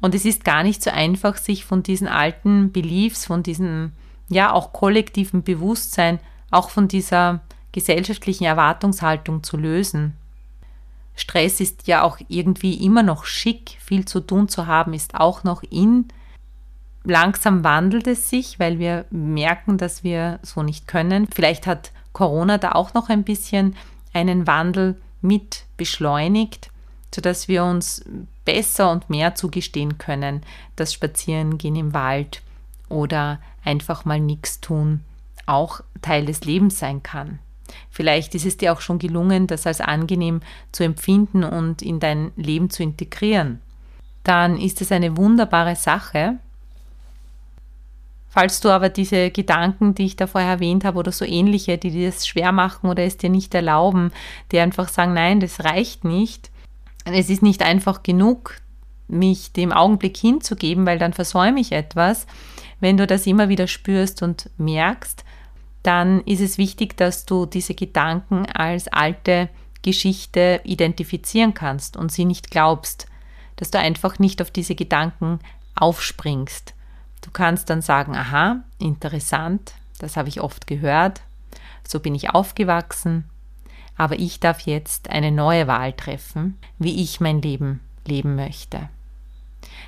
Und 0.00 0.14
es 0.14 0.24
ist 0.24 0.44
gar 0.44 0.62
nicht 0.62 0.80
so 0.80 0.90
einfach, 0.90 1.36
sich 1.36 1.64
von 1.64 1.82
diesen 1.82 2.06
alten 2.06 2.70
Beliefs, 2.70 3.24
von 3.24 3.42
diesem, 3.42 3.92
ja, 4.28 4.52
auch 4.52 4.72
kollektiven 4.72 5.42
Bewusstsein, 5.42 6.20
auch 6.50 6.70
von 6.70 6.88
dieser 6.88 7.40
gesellschaftlichen 7.72 8.44
Erwartungshaltung 8.44 9.42
zu 9.42 9.56
lösen. 9.56 10.14
Stress 11.14 11.60
ist 11.60 11.86
ja 11.86 12.02
auch 12.02 12.18
irgendwie 12.28 12.74
immer 12.84 13.02
noch 13.02 13.24
schick, 13.24 13.76
viel 13.80 14.04
zu 14.04 14.20
tun 14.20 14.48
zu 14.48 14.66
haben 14.66 14.92
ist 14.92 15.14
auch 15.14 15.44
noch 15.44 15.62
in. 15.62 16.06
Langsam 17.04 17.64
wandelt 17.64 18.06
es 18.06 18.28
sich, 18.28 18.58
weil 18.58 18.78
wir 18.78 19.06
merken, 19.10 19.78
dass 19.78 20.04
wir 20.04 20.40
so 20.42 20.62
nicht 20.62 20.86
können. 20.86 21.28
Vielleicht 21.34 21.66
hat 21.66 21.92
Corona 22.12 22.58
da 22.58 22.72
auch 22.72 22.94
noch 22.94 23.08
ein 23.08 23.24
bisschen 23.24 23.76
einen 24.12 24.46
Wandel 24.46 25.00
mit 25.20 25.64
beschleunigt, 25.76 26.70
sodass 27.14 27.48
wir 27.48 27.64
uns 27.64 28.04
besser 28.44 28.90
und 28.90 29.08
mehr 29.08 29.34
zugestehen 29.34 29.98
können, 29.98 30.42
dass 30.76 30.92
Spazierengehen 30.92 31.76
im 31.76 31.94
Wald 31.94 32.42
oder 32.88 33.40
einfach 33.64 34.04
mal 34.04 34.20
nichts 34.20 34.60
tun 34.60 35.00
auch 35.46 35.80
Teil 36.02 36.26
des 36.26 36.44
Lebens 36.44 36.78
sein 36.78 37.02
kann. 37.02 37.38
Vielleicht 37.90 38.34
ist 38.34 38.46
es 38.46 38.56
dir 38.56 38.72
auch 38.72 38.80
schon 38.80 38.98
gelungen, 38.98 39.46
das 39.46 39.66
als 39.66 39.80
angenehm 39.80 40.40
zu 40.72 40.84
empfinden 40.84 41.44
und 41.44 41.82
in 41.82 42.00
dein 42.00 42.32
Leben 42.36 42.70
zu 42.70 42.82
integrieren. 42.82 43.60
Dann 44.22 44.58
ist 44.58 44.80
es 44.80 44.92
eine 44.92 45.16
wunderbare 45.16 45.76
Sache. 45.76 46.36
Falls 48.28 48.60
du 48.60 48.68
aber 48.68 48.88
diese 48.88 49.30
Gedanken, 49.30 49.94
die 49.94 50.04
ich 50.04 50.16
da 50.16 50.26
vorher 50.26 50.50
erwähnt 50.50 50.84
habe, 50.84 50.98
oder 50.98 51.12
so 51.12 51.24
ähnliche, 51.24 51.78
die 51.78 51.90
dir 51.90 52.10
das 52.10 52.26
schwer 52.26 52.52
machen 52.52 52.90
oder 52.90 53.02
es 53.04 53.16
dir 53.16 53.30
nicht 53.30 53.54
erlauben, 53.54 54.12
die 54.52 54.58
einfach 54.58 54.88
sagen, 54.88 55.14
nein, 55.14 55.40
das 55.40 55.64
reicht 55.64 56.04
nicht, 56.04 56.50
es 57.04 57.30
ist 57.30 57.42
nicht 57.42 57.62
einfach 57.62 58.02
genug, 58.02 58.60
mich 59.08 59.52
dem 59.52 59.72
Augenblick 59.72 60.16
hinzugeben, 60.16 60.84
weil 60.86 60.98
dann 60.98 61.12
versäume 61.12 61.60
ich 61.60 61.72
etwas. 61.72 62.26
Wenn 62.80 62.96
du 62.96 63.06
das 63.06 63.26
immer 63.26 63.48
wieder 63.48 63.68
spürst 63.68 64.22
und 64.22 64.50
merkst, 64.58 65.24
dann 65.86 66.20
ist 66.22 66.40
es 66.40 66.58
wichtig, 66.58 66.96
dass 66.96 67.26
du 67.26 67.46
diese 67.46 67.74
Gedanken 67.74 68.46
als 68.46 68.88
alte 68.88 69.48
Geschichte 69.82 70.60
identifizieren 70.64 71.54
kannst 71.54 71.96
und 71.96 72.10
sie 72.10 72.24
nicht 72.24 72.50
glaubst, 72.50 73.06
dass 73.56 73.70
du 73.70 73.78
einfach 73.78 74.18
nicht 74.18 74.42
auf 74.42 74.50
diese 74.50 74.74
Gedanken 74.74 75.38
aufspringst. 75.74 76.74
Du 77.22 77.30
kannst 77.30 77.70
dann 77.70 77.82
sagen, 77.82 78.16
aha, 78.16 78.62
interessant, 78.78 79.74
das 79.98 80.16
habe 80.16 80.28
ich 80.28 80.40
oft 80.40 80.66
gehört, 80.66 81.20
so 81.86 82.00
bin 82.00 82.14
ich 82.14 82.30
aufgewachsen, 82.30 83.24
aber 83.96 84.18
ich 84.18 84.40
darf 84.40 84.60
jetzt 84.60 85.08
eine 85.10 85.30
neue 85.30 85.66
Wahl 85.66 85.92
treffen, 85.92 86.58
wie 86.78 87.02
ich 87.02 87.20
mein 87.20 87.40
Leben 87.40 87.80
leben 88.06 88.36
möchte. 88.36 88.88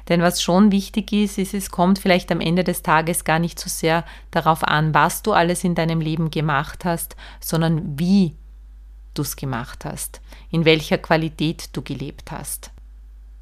Denn 0.08 0.22
was 0.22 0.42
schon 0.42 0.72
wichtig 0.72 1.12
ist, 1.12 1.38
ist, 1.38 1.52
es 1.52 1.70
kommt 1.70 1.98
vielleicht 1.98 2.32
am 2.32 2.40
Ende 2.40 2.64
des 2.64 2.82
Tages 2.82 3.24
gar 3.24 3.38
nicht 3.38 3.60
so 3.60 3.68
sehr 3.68 4.04
darauf 4.30 4.64
an, 4.64 4.94
was 4.94 5.22
du 5.22 5.32
alles 5.32 5.64
in 5.64 5.74
deinem 5.74 6.00
Leben 6.00 6.30
gemacht 6.30 6.84
hast, 6.84 7.16
sondern 7.40 7.98
wie 7.98 8.34
du 9.14 9.22
es 9.22 9.36
gemacht 9.36 9.84
hast, 9.84 10.20
in 10.50 10.64
welcher 10.64 10.98
Qualität 10.98 11.70
du 11.74 11.82
gelebt 11.82 12.32
hast. 12.32 12.70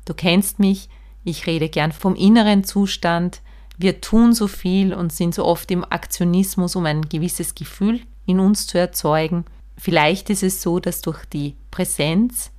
Du 0.04 0.14
kennst 0.14 0.58
mich, 0.58 0.88
ich 1.22 1.46
rede 1.46 1.68
gern 1.68 1.92
vom 1.92 2.14
inneren 2.14 2.64
Zustand. 2.64 3.42
Wir 3.76 4.00
tun 4.00 4.32
so 4.32 4.48
viel 4.48 4.94
und 4.94 5.12
sind 5.12 5.34
so 5.34 5.44
oft 5.44 5.70
im 5.70 5.84
Aktionismus, 5.84 6.76
um 6.76 6.86
ein 6.86 7.02
gewisses 7.02 7.54
Gefühl 7.54 8.00
in 8.26 8.40
uns 8.40 8.66
zu 8.66 8.78
erzeugen. 8.78 9.44
Vielleicht 9.76 10.30
ist 10.30 10.42
es 10.42 10.62
so, 10.62 10.80
dass 10.80 11.02
durch 11.02 11.24
die 11.26 11.56
Präsenz 11.70 12.50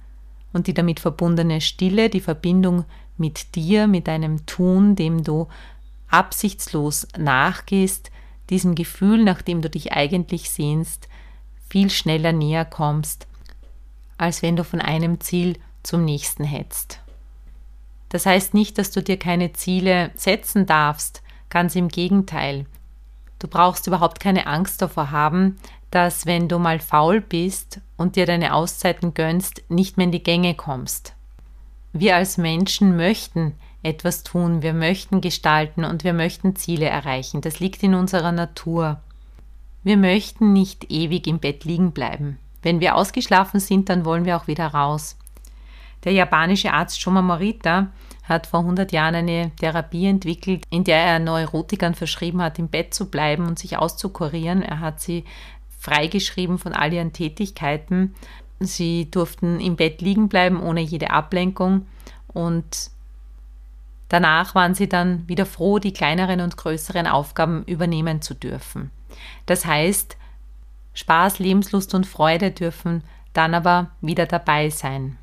und 0.54 0.68
die 0.68 0.74
damit 0.74 1.00
verbundene 1.00 1.62
Stille, 1.62 2.10
die 2.10 2.20
Verbindung 2.20 2.86
mit 3.18 3.56
dir, 3.56 3.88
mit 3.88 4.08
deinem 4.08 4.46
Tun, 4.46 4.96
dem 4.96 5.24
du 5.24 5.48
absichtslos 6.10 7.08
nachgehst, 7.18 8.12
diesem 8.50 8.76
Gefühl, 8.76 9.24
nach 9.24 9.42
dem 9.42 9.62
du 9.62 9.70
dich 9.70 9.94
eigentlich 9.94 10.50
sehnst, 10.50 11.08
viel 11.70 11.90
schneller 11.90 12.32
näher 12.32 12.66
kommst, 12.66 13.28
als 14.18 14.42
wenn 14.42 14.56
du 14.56 14.64
von 14.64 14.82
einem 14.82 15.20
Ziel 15.20 15.60
zum 15.84 16.06
nächsten 16.06 16.44
hetzt. 16.44 17.00
Das 18.10 18.26
heißt 18.26 18.54
nicht, 18.54 18.78
dass 18.78 18.92
du 18.92 19.04
dir 19.04 19.20
keine 19.20 19.54
Ziele 19.54 20.12
setzen 20.16 20.66
darfst, 20.66 21.22
ganz 21.50 21.76
im 21.76 21.90
Gegenteil. 21.90 22.66
Du 23.40 23.48
brauchst 23.48 23.88
überhaupt 23.88 24.20
keine 24.20 24.48
Angst 24.48 24.82
davor 24.82 25.12
haben, 25.12 25.58
dass 25.92 26.26
wenn 26.26 26.48
du 26.48 26.58
mal 26.58 26.80
faul 26.80 27.22
bist 27.22 27.82
und 27.98 28.16
dir 28.16 28.26
deine 28.26 28.54
Auszeiten 28.54 29.14
gönnst, 29.14 29.62
nicht 29.70 29.98
mehr 29.98 30.06
in 30.06 30.12
die 30.12 30.24
Gänge 30.24 30.56
kommst. 30.56 31.14
Wir 31.94 32.16
als 32.16 32.38
Menschen 32.38 32.96
möchten 32.96 33.54
etwas 33.84 34.24
tun, 34.24 34.62
wir 34.62 34.74
möchten 34.74 35.22
gestalten 35.22 35.86
und 35.86 36.04
wir 36.04 36.14
möchten 36.14 36.56
Ziele 36.56 36.86
erreichen. 36.86 37.42
Das 37.42 37.60
liegt 37.60 37.84
in 37.84 37.94
unserer 37.96 38.32
Natur. 38.32 39.00
Wir 39.84 39.98
möchten 39.98 40.52
nicht 40.52 40.92
ewig 40.92 41.28
im 41.28 41.40
Bett 41.40 41.64
liegen 41.64 41.92
bleiben. 41.92 42.40
Wenn 42.62 42.82
wir 42.82 42.96
ausgeschlafen 42.96 43.60
sind, 43.60 43.90
dann 43.90 44.04
wollen 44.04 44.26
wir 44.26 44.36
auch 44.36 44.48
wieder 44.48 44.68
raus. 44.68 45.18
Der 46.04 46.12
japanische 46.12 46.74
Arzt 46.74 47.02
Shoma 47.02 47.22
Morita 47.22 47.88
hat 48.24 48.48
vor 48.48 48.60
100 48.60 48.92
Jahren 48.92 49.16
eine 49.16 49.52
Therapie 49.56 50.08
entwickelt, 50.08 50.66
in 50.70 50.84
der 50.84 50.98
er 50.98 51.20
Neurotikern 51.20 51.96
verschrieben 51.96 52.42
hat, 52.42 52.60
im 52.60 52.68
Bett 52.68 52.94
zu 52.94 53.10
bleiben 53.10 53.48
und 53.48 53.58
sich 53.58 53.78
auszukurieren. 53.78 54.62
Er 54.62 54.82
hat 54.82 55.00
sie 55.00 55.24
freigeschrieben 55.80 56.58
von 56.58 56.74
all 56.74 56.92
ihren 56.92 57.14
Tätigkeiten 57.14 58.16
Sie 58.60 59.10
durften 59.12 59.60
im 59.60 59.76
Bett 59.76 60.02
liegen 60.02 60.30
bleiben 60.30 60.62
ohne 60.62 60.82
jede 60.82 61.12
Ablenkung 61.12 61.86
und 62.28 62.90
danach 64.10 64.56
waren 64.56 64.74
sie 64.74 64.90
dann 64.90 65.28
wieder 65.28 65.46
froh, 65.46 65.80
die 65.80 65.94
kleineren 65.94 66.42
und 66.42 66.58
größeren 66.58 67.08
Aufgaben 67.08 67.64
übernehmen 67.66 68.22
zu 68.22 68.34
dürfen. 68.34 68.92
Das 69.46 69.66
heißt, 69.66 70.18
Spaß, 70.94 71.40
Lebenslust 71.40 71.94
und 71.94 72.08
Freude 72.08 72.52
dürfen 72.52 73.04
dann 73.34 73.54
aber 73.54 73.92
wieder 74.02 74.26
dabei 74.26 74.70
sein. 74.72 75.18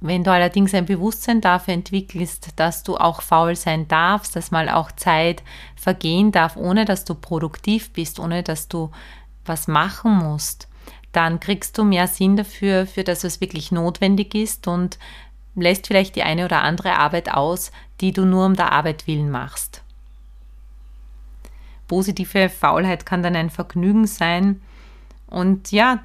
Wenn 0.00 0.24
du 0.24 0.32
allerdings 0.32 0.74
ein 0.74 0.84
Bewusstsein 0.84 1.40
dafür 1.40 1.74
entwickelst, 1.74 2.50
dass 2.56 2.82
du 2.82 2.96
auch 2.96 3.22
faul 3.22 3.54
sein 3.54 3.86
darfst, 3.86 4.34
dass 4.34 4.50
mal 4.50 4.68
auch 4.68 4.92
Zeit 4.92 5.42
vergehen 5.76 6.32
darf, 6.32 6.56
ohne 6.56 6.84
dass 6.84 7.04
du 7.04 7.14
produktiv 7.14 7.92
bist, 7.92 8.18
ohne 8.18 8.42
dass 8.42 8.68
du 8.68 8.90
was 9.44 9.68
machen 9.68 10.18
musst, 10.18 10.68
dann 11.12 11.40
kriegst 11.40 11.76
du 11.78 11.84
mehr 11.84 12.08
Sinn 12.08 12.36
dafür, 12.36 12.86
für 12.86 13.04
das, 13.04 13.24
was 13.24 13.40
wirklich 13.40 13.70
notwendig 13.70 14.34
ist 14.34 14.66
und 14.66 14.98
lässt 15.54 15.86
vielleicht 15.86 16.16
die 16.16 16.22
eine 16.22 16.46
oder 16.46 16.62
andere 16.62 16.98
Arbeit 16.98 17.32
aus, 17.32 17.70
die 18.00 18.12
du 18.12 18.24
nur 18.24 18.46
um 18.46 18.54
der 18.54 18.72
Arbeit 18.72 19.06
willen 19.06 19.30
machst. 19.30 19.82
Positive 21.88 22.48
Faulheit 22.48 23.04
kann 23.04 23.22
dann 23.22 23.36
ein 23.36 23.50
Vergnügen 23.50 24.06
sein 24.06 24.62
und 25.26 25.70
ja, 25.72 26.02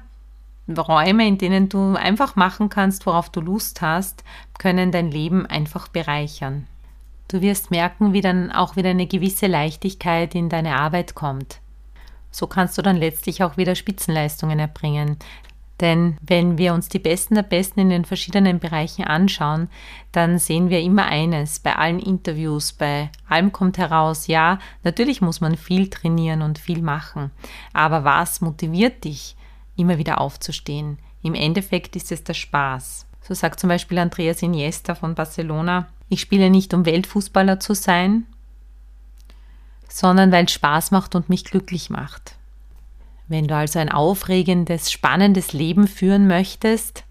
Räume, 0.68 1.26
in 1.26 1.38
denen 1.38 1.70
du 1.70 1.94
einfach 1.94 2.36
machen 2.36 2.68
kannst, 2.68 3.06
worauf 3.06 3.30
du 3.30 3.40
Lust 3.40 3.80
hast, 3.80 4.22
können 4.58 4.92
dein 4.92 5.10
Leben 5.10 5.46
einfach 5.46 5.88
bereichern. 5.88 6.66
Du 7.28 7.40
wirst 7.40 7.70
merken, 7.70 8.12
wie 8.12 8.20
dann 8.20 8.50
auch 8.52 8.76
wieder 8.76 8.90
eine 8.90 9.06
gewisse 9.06 9.46
Leichtigkeit 9.46 10.34
in 10.34 10.48
deine 10.48 10.76
Arbeit 10.76 11.14
kommt. 11.14 11.60
So 12.30 12.46
kannst 12.46 12.76
du 12.78 12.82
dann 12.82 12.96
letztlich 12.96 13.42
auch 13.42 13.56
wieder 13.56 13.74
Spitzenleistungen 13.74 14.58
erbringen. 14.58 15.18
Denn 15.80 16.16
wenn 16.20 16.58
wir 16.58 16.74
uns 16.74 16.88
die 16.88 16.98
Besten 16.98 17.36
der 17.36 17.42
Besten 17.42 17.80
in 17.80 17.90
den 17.90 18.04
verschiedenen 18.04 18.58
Bereichen 18.58 19.04
anschauen, 19.04 19.68
dann 20.10 20.38
sehen 20.38 20.70
wir 20.70 20.80
immer 20.80 21.06
eines 21.06 21.60
bei 21.60 21.76
allen 21.76 22.00
Interviews, 22.00 22.72
bei 22.72 23.10
allem 23.28 23.52
kommt 23.52 23.78
heraus, 23.78 24.26
ja, 24.26 24.58
natürlich 24.82 25.20
muss 25.20 25.40
man 25.40 25.56
viel 25.56 25.88
trainieren 25.88 26.42
und 26.42 26.58
viel 26.58 26.82
machen, 26.82 27.30
aber 27.72 28.02
was 28.02 28.40
motiviert 28.40 29.04
dich, 29.04 29.36
immer 29.76 29.98
wieder 29.98 30.20
aufzustehen? 30.20 30.98
Im 31.22 31.34
Endeffekt 31.34 31.94
ist 31.94 32.10
es 32.10 32.24
der 32.24 32.34
Spaß. 32.34 33.06
So 33.20 33.34
sagt 33.34 33.60
zum 33.60 33.68
Beispiel 33.68 33.98
Andreas 33.98 34.42
Iniesta 34.42 34.94
von 34.94 35.14
Barcelona, 35.14 35.88
ich 36.08 36.20
spiele 36.20 36.50
nicht, 36.50 36.74
um 36.74 36.86
Weltfußballer 36.86 37.60
zu 37.60 37.74
sein, 37.74 38.26
sondern 39.88 40.30
weil 40.30 40.44
es 40.44 40.52
Spaß 40.52 40.90
macht 40.90 41.14
und 41.14 41.28
mich 41.28 41.44
glücklich 41.44 41.90
macht. 41.90 42.34
Wenn 43.26 43.48
du 43.48 43.56
also 43.56 43.78
ein 43.78 43.90
aufregendes, 43.90 44.92
spannendes 44.92 45.52
Leben 45.52 45.88
führen 45.88 46.26
möchtest, 46.26 47.04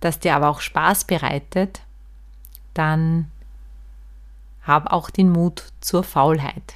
das 0.00 0.18
dir 0.18 0.34
aber 0.34 0.48
auch 0.48 0.60
Spaß 0.60 1.04
bereitet, 1.04 1.80
dann 2.74 3.30
hab 4.62 4.92
auch 4.92 5.10
den 5.10 5.30
Mut 5.30 5.64
zur 5.80 6.02
Faulheit. 6.02 6.74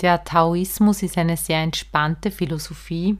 Der 0.00 0.24
Taoismus 0.24 1.02
ist 1.02 1.18
eine 1.18 1.36
sehr 1.36 1.60
entspannte 1.60 2.30
Philosophie, 2.30 3.18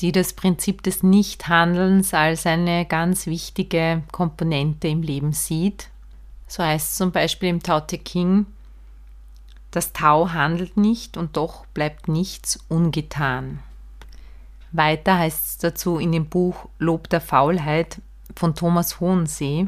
die 0.00 0.12
das 0.12 0.32
Prinzip 0.32 0.82
des 0.82 1.02
Nichthandelns 1.02 2.12
als 2.12 2.46
eine 2.46 2.84
ganz 2.86 3.26
wichtige 3.26 4.02
Komponente 4.12 4.88
im 4.88 5.02
Leben 5.02 5.32
sieht. 5.32 5.88
So 6.46 6.62
heißt 6.62 6.90
es 6.90 6.96
zum 6.96 7.12
Beispiel 7.12 7.48
im 7.48 7.62
Tao 7.62 7.80
Te 7.80 8.02
Ching, 8.02 8.46
das 9.72 9.92
Tau 9.92 10.30
handelt 10.32 10.76
nicht 10.76 11.16
und 11.16 11.36
doch 11.36 11.66
bleibt 11.66 12.06
nichts 12.06 12.60
ungetan. 12.68 13.58
Weiter 14.70 15.18
heißt 15.18 15.44
es 15.44 15.58
dazu 15.58 15.98
in 15.98 16.12
dem 16.12 16.26
Buch 16.26 16.68
Lob 16.78 17.08
der 17.08 17.20
Faulheit 17.20 18.00
von 18.36 18.54
Thomas 18.54 19.00
Hohensee. 19.00 19.66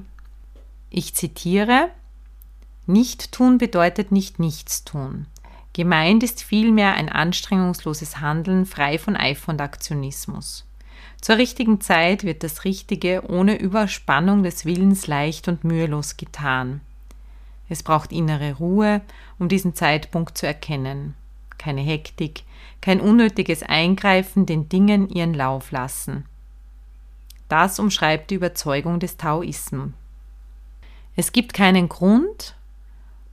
Ich 0.90 1.14
zitiere: 1.14 1.88
Nicht 2.86 3.32
tun 3.32 3.58
bedeutet 3.58 4.12
nicht 4.12 4.38
nichts 4.38 4.84
tun. 4.84 5.26
Gemeint 5.72 6.22
ist 6.22 6.42
vielmehr 6.42 6.94
ein 6.94 7.08
anstrengungsloses 7.08 8.20
Handeln 8.20 8.66
frei 8.66 8.98
von 8.98 9.16
Eifer 9.16 9.52
und 9.52 9.60
Aktionismus. 9.60 10.66
Zur 11.20 11.38
richtigen 11.38 11.80
Zeit 11.80 12.24
wird 12.24 12.42
das 12.42 12.64
Richtige 12.64 13.22
ohne 13.28 13.58
Überspannung 13.58 14.42
des 14.42 14.66
Willens 14.66 15.06
leicht 15.06 15.48
und 15.48 15.64
mühelos 15.64 16.18
getan. 16.18 16.82
Es 17.68 17.82
braucht 17.82 18.12
innere 18.12 18.54
Ruhe, 18.54 19.00
um 19.38 19.48
diesen 19.48 19.74
Zeitpunkt 19.74 20.36
zu 20.36 20.46
erkennen. 20.46 21.14
Keine 21.58 21.80
Hektik, 21.80 22.44
kein 22.80 23.00
unnötiges 23.00 23.62
Eingreifen, 23.62 24.46
den 24.46 24.68
Dingen 24.68 25.08
ihren 25.08 25.34
Lauf 25.34 25.70
lassen. 25.70 26.26
Das 27.48 27.78
umschreibt 27.78 28.30
die 28.30 28.34
Überzeugung 28.34 29.00
des 29.00 29.16
Taoismus. 29.16 29.90
Es 31.16 31.32
gibt 31.32 31.54
keinen 31.54 31.88
Grund, 31.88 32.56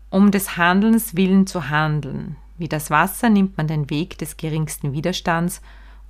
um 0.10 0.30
des 0.30 0.58
Handelns 0.58 1.16
willen 1.16 1.48
zu 1.48 1.70
handeln. 1.70 2.36
Wie 2.58 2.68
das 2.68 2.92
Wasser 2.92 3.30
nimmt 3.30 3.58
man 3.58 3.68
den 3.68 3.90
Weg 3.90 4.20
des 4.20 4.38
geringsten 4.38 4.94
Widerstands 4.94 5.62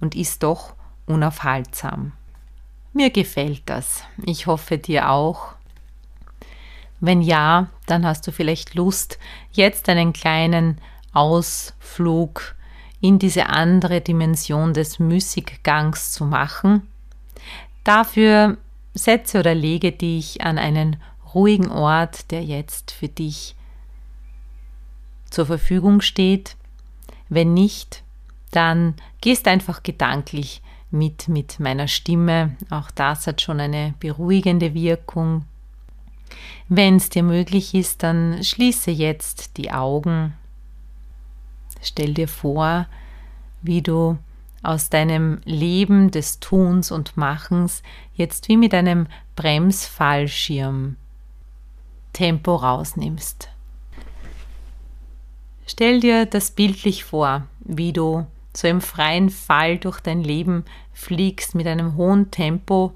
und 0.02 0.16
ist 0.16 0.44
doch 0.44 0.74
unaufhaltsam. 1.06 2.12
Mir 2.94 3.10
gefällt 3.10 3.62
das. 3.68 4.04
Ich 4.26 4.48
hoffe 4.48 4.78
dir 4.78 5.10
auch. 5.10 5.54
Wenn 7.02 7.22
ja, 7.22 7.68
dann 7.88 8.06
hast 8.06 8.26
du 8.28 8.32
vielleicht 8.32 8.76
Lust, 8.76 9.18
jetzt 9.52 9.90
einen 9.90 10.14
kleinen 10.14 10.78
Ausflug 11.14 12.56
in 13.02 13.18
diese 13.18 13.48
andere 13.48 14.02
Dimension 14.02 14.74
des 14.74 15.00
Müßiggangs 15.00 16.12
zu 16.12 16.26
machen. 16.26 16.88
Dafür 17.84 18.58
setze 18.94 19.40
oder 19.40 19.56
lege 19.56 19.92
dich 19.92 20.42
an 20.42 20.60
einen 20.60 20.98
ruhigen 21.34 21.72
Ort, 21.72 22.30
der 22.32 22.44
jetzt 22.44 22.92
für 22.92 23.08
dich 23.08 23.56
zur 25.30 25.48
Verfügung 25.48 26.02
steht. 26.02 26.56
Wenn 27.30 27.54
nicht, 27.54 28.04
dann 28.52 28.96
gehst 29.22 29.48
einfach 29.48 29.82
gedanklich 29.82 30.62
mit 30.92 31.30
mit 31.30 31.60
meiner 31.60 31.88
Stimme. 31.88 32.56
Auch 32.70 32.92
das 32.92 33.26
hat 33.26 33.42
schon 33.42 33.60
eine 33.60 33.96
beruhigende 34.00 34.74
Wirkung. 34.74 35.46
Wenn 36.70 36.96
es 36.96 37.10
dir 37.10 37.24
möglich 37.24 37.74
ist, 37.74 38.04
dann 38.04 38.44
schließe 38.44 38.92
jetzt 38.92 39.58
die 39.58 39.72
Augen. 39.72 40.34
Stell 41.82 42.14
dir 42.14 42.28
vor, 42.28 42.88
wie 43.62 43.82
du 43.82 44.18
aus 44.64 44.90
deinem 44.90 45.42
Leben 45.44 46.12
des 46.12 46.40
Tuns 46.40 46.92
und 46.92 47.18
Machens 47.18 47.82
jetzt 48.14 48.48
wie 48.48 48.58
mit 48.58 48.74
einem 48.74 49.08
Bremsfallschirm 49.36 50.98
Tempo 52.14 52.56
rausnimmst. 52.56 53.50
Stell 55.66 56.00
dir 56.02 56.26
das 56.26 56.52
bildlich 56.52 57.04
vor, 57.04 57.48
wie 57.62 57.94
du 57.94 58.28
so 58.56 58.68
im 58.68 58.82
freien 58.82 59.30
Fall 59.30 59.78
durch 59.78 60.00
dein 60.02 60.22
Leben 60.22 60.66
fliegst 60.94 61.56
mit 61.56 61.68
einem 61.68 61.96
hohen 61.96 62.30
Tempo 62.32 62.94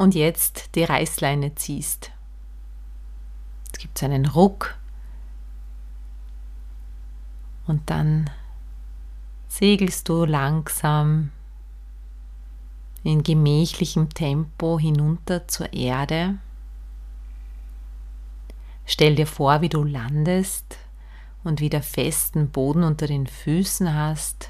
und 0.00 0.14
jetzt 0.14 0.74
die 0.76 0.84
Reißleine 0.84 1.56
ziehst. 1.56 2.10
Es 3.70 3.78
gibt 3.78 4.02
einen 4.02 4.24
Ruck 4.24 4.78
und 7.66 7.90
dann 7.90 8.30
segelst 9.48 10.08
du 10.08 10.24
langsam 10.24 11.32
in 13.02 13.22
gemächlichem 13.22 14.08
Tempo 14.08 14.78
hinunter 14.78 15.46
zur 15.48 15.70
Erde. 15.74 16.38
Stell 18.86 19.16
dir 19.16 19.26
vor, 19.26 19.60
wie 19.60 19.68
du 19.68 19.84
landest 19.84 20.78
und 21.44 21.60
wieder 21.60 21.82
festen 21.82 22.48
Boden 22.48 22.84
unter 22.84 23.06
den 23.06 23.26
Füßen 23.26 23.92
hast. 23.92 24.48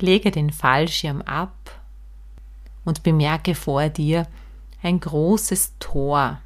Lege 0.00 0.30
den 0.30 0.50
Fallschirm 0.50 1.22
ab 1.22 1.80
und 2.84 3.02
bemerke 3.02 3.54
vor 3.54 3.88
dir 3.88 4.26
ein 4.82 5.00
großes 5.00 5.74
Tor. 5.78 6.40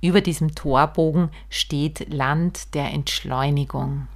Über 0.00 0.20
diesem 0.20 0.54
Torbogen 0.54 1.30
steht 1.48 2.12
Land 2.12 2.74
der 2.74 2.92
Entschleunigung. 2.92 4.06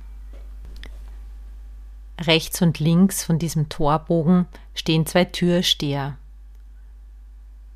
Rechts 2.21 2.61
und 2.62 2.79
links 2.81 3.25
von 3.25 3.38
diesem 3.38 3.68
Torbogen 3.68 4.47
stehen 4.75 5.07
zwei 5.07 5.25
Türsteher. 5.25 6.18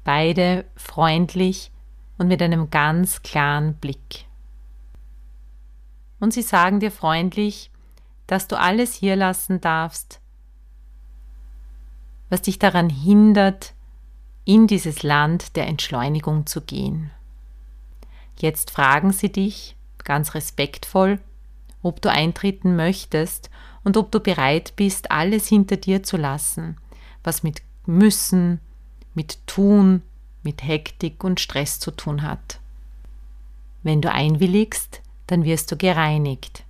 Beide 0.05 0.65
freundlich 0.75 1.71
und 2.19 2.29
mit 2.29 2.43
einem 2.43 2.71
ganz 2.71 3.23
klaren 3.23 3.75
Blick. 3.75 4.27
Und 6.19 6.33
sie 6.33 6.43
sagen 6.43 6.81
dir 6.81 6.91
freundlich, 6.91 7.71
dass 8.27 8.49
du 8.49 8.59
alles 8.59 8.95
hier 8.95 9.17
lassen 9.17 9.61
darfst, 9.61 10.22
was 12.33 12.41
dich 12.41 12.59
daran 12.59 12.89
hindert, 12.89 13.75
in 14.47 14.67
dieses 14.67 15.03
Land 15.03 15.55
der 15.55 15.67
Entschleunigung 15.67 16.47
zu 16.47 16.63
gehen. 16.63 17.11
Jetzt 18.39 18.71
fragen 18.71 19.13
sie 19.13 19.31
dich 19.31 19.77
ganz 20.03 20.33
respektvoll, 20.33 21.21
ob 21.83 22.01
du 22.01 22.11
eintreten 22.11 22.75
möchtest 22.75 23.51
und 23.85 23.99
ob 23.99 24.11
du 24.11 24.19
bereit 24.19 24.73
bist, 24.77 25.11
alles 25.11 25.47
hinter 25.47 25.77
dir 25.77 26.05
zu 26.05 26.17
lassen, 26.17 26.79
was 27.23 27.43
mit 27.43 27.61
müssen, 27.85 28.61
mit 29.13 29.47
tun, 29.47 30.01
mit 30.43 30.65
Hektik 30.65 31.25
und 31.25 31.39
Stress 31.39 31.81
zu 31.81 31.91
tun 31.91 32.23
hat. 32.23 32.61
Wenn 33.83 34.01
du 34.01 34.11
einwilligst, 34.11 35.03
dann 35.27 35.45
wirst 35.45 35.71
du 35.71 35.77
gereinigt. 35.77 36.65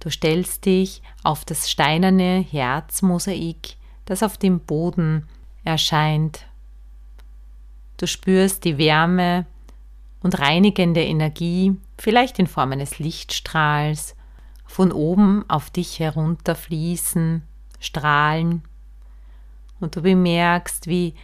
Du 0.00 0.10
stellst 0.10 0.66
dich 0.66 1.02
auf 1.22 1.44
das 1.44 1.70
steinerne 1.70 2.44
Herzmosaik 2.50 3.76
das 4.06 4.22
auf 4.22 4.38
dem 4.38 4.60
Boden 4.60 5.28
erscheint. 5.64 6.46
Du 7.98 8.06
spürst 8.06 8.64
die 8.64 8.78
Wärme 8.78 9.46
und 10.20 10.38
reinigende 10.38 11.04
Energie, 11.04 11.76
vielleicht 11.98 12.38
in 12.38 12.46
Form 12.46 12.72
eines 12.72 12.98
Lichtstrahls, 12.98 14.16
von 14.66 14.90
oben 14.92 15.48
auf 15.48 15.70
dich 15.70 15.98
herunterfließen, 16.00 17.42
strahlen. 17.78 18.62
Und 19.80 19.96
du 19.96 20.02
bemerkst, 20.02 20.86
wie 20.86 21.14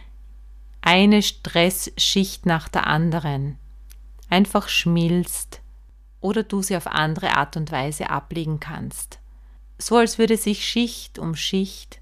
eine 0.81 1.21
Stressschicht 1.21 2.45
nach 2.45 2.69
der 2.69 2.87
anderen 2.87 3.57
einfach 4.29 4.67
schmilzt 4.67 5.61
oder 6.19 6.43
du 6.43 6.61
sie 6.61 6.75
auf 6.75 6.87
andere 6.87 7.35
Art 7.35 7.57
und 7.57 7.71
Weise 7.71 8.09
ablegen 8.09 8.59
kannst. 8.59 9.19
so 9.77 9.97
als 9.97 10.17
würde 10.17 10.37
sich 10.37 10.65
Schicht 10.65 11.19
um 11.19 11.35
Schicht 11.35 11.99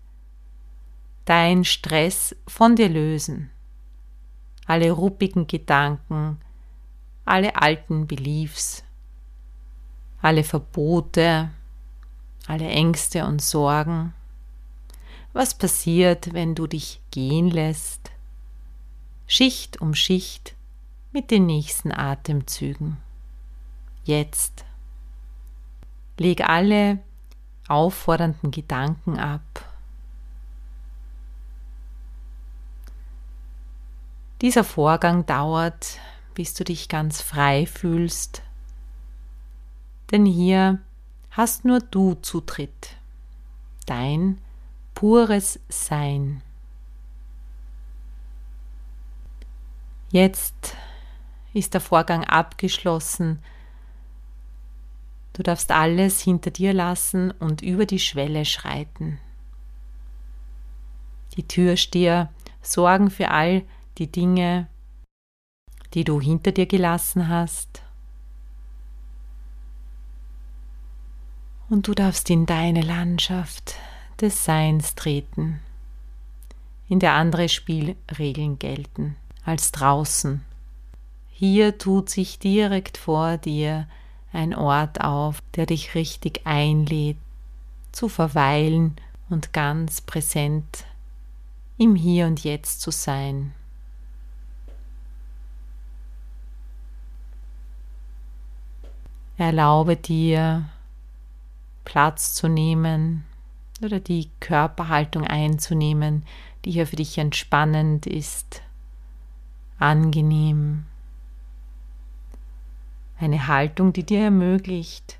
dein 1.26 1.64
Stress 1.64 2.36
von 2.48 2.76
dir 2.76 2.90
lösen. 2.90 3.50
Alle 4.66 4.92
ruppigen 4.92 5.48
Gedanken, 5.48 6.40
alle 7.26 7.56
alten 7.56 8.08
Beliefs, 8.08 8.84
alle 10.22 10.44
Verbote, 10.44 11.50
alle 12.48 12.68
Ängste 12.68 13.26
und 13.26 13.42
Sorgen. 13.42 14.14
Was 15.34 15.58
passiert, 15.58 16.34
wenn 16.34 16.56
du 16.56 16.68
dich 16.68 17.02
gehen 17.12 17.50
lässt? 17.50 18.12
Schicht 19.28 19.80
um 19.80 19.94
Schicht 19.94 20.56
mit 21.14 21.32
den 21.32 21.46
nächsten 21.46 21.92
Atemzügen. 21.92 22.98
Jetzt. 24.04 24.66
Leg 26.18 26.42
alle 26.48 27.00
auffordernden 27.68 28.52
Gedanken 28.52 29.18
ab. 29.18 29.71
Dieser 34.42 34.64
Vorgang 34.64 35.28
dauert, 35.28 36.00
bis 36.34 36.56
du 36.56 36.64
dich 36.64 36.90
ganz 36.90 37.22
frei 37.22 37.68
fühlst, 37.68 38.42
denn 40.10 40.26
hier 40.26 40.80
hast 41.30 41.64
nur 41.64 41.80
du 41.80 42.16
Zutritt, 42.16 42.96
dein 43.86 44.42
pures 44.96 45.60
Sein. 45.70 46.42
Jetzt 50.12 50.76
ist 51.54 51.76
der 51.76 51.82
Vorgang 51.82 52.24
abgeschlossen. 52.24 53.44
Du 55.34 55.44
darfst 55.44 55.72
alles 55.72 56.20
hinter 56.20 56.50
dir 56.50 56.74
lassen 56.74 57.30
und 57.30 57.62
über 57.62 57.86
die 57.86 58.00
Schwelle 58.00 58.46
schreiten. 58.46 59.20
Die 61.38 61.48
Türsteher 61.48 62.34
sorgen 62.64 63.12
für 63.12 63.30
all 63.30 63.64
die 63.98 64.12
Dinge, 64.12 64.68
die 65.94 66.04
du 66.04 66.22
hinter 66.22 66.52
dir 66.52 66.66
gelassen 66.66 67.28
hast. 67.28 67.82
Und 71.70 71.88
du 71.88 71.94
darfst 71.94 72.30
in 72.30 72.46
deine 72.46 72.82
Landschaft 72.82 73.76
des 74.20 74.46
Seins 74.46 74.96
treten, 74.96 75.60
in 76.90 77.00
der 77.00 77.14
andere 77.14 77.50
Spielregeln 77.50 78.60
gelten 78.60 79.16
als 79.46 79.72
draußen. 79.72 80.44
Hier 81.30 81.78
tut 81.78 82.10
sich 82.10 82.40
direkt 82.40 82.98
vor 82.98 83.38
dir 83.38 83.88
ein 84.34 84.54
Ort 84.54 85.02
auf, 85.02 85.42
der 85.56 85.66
dich 85.66 85.96
richtig 85.96 86.46
einlädt, 86.46 87.18
zu 87.92 88.10
verweilen 88.10 88.96
und 89.30 89.54
ganz 89.54 90.02
präsent 90.02 90.86
im 91.78 91.96
Hier 91.96 92.28
und 92.28 92.44
Jetzt 92.44 92.82
zu 92.82 92.92
sein. 92.92 93.54
Erlaube 99.42 99.96
dir, 99.96 100.70
Platz 101.84 102.36
zu 102.36 102.48
nehmen 102.48 103.24
oder 103.84 104.00
die 104.00 104.30
Körperhaltung 104.40 105.26
einzunehmen, 105.26 106.28
die 106.64 106.70
hier 106.70 106.86
für 106.86 106.98
dich 106.98 107.18
entspannend 107.18 108.06
ist, 108.06 108.62
angenehm. 109.80 110.86
Eine 113.18 113.48
Haltung, 113.48 113.94
die 113.94 114.04
dir 114.04 114.26
ermöglicht, 114.26 115.18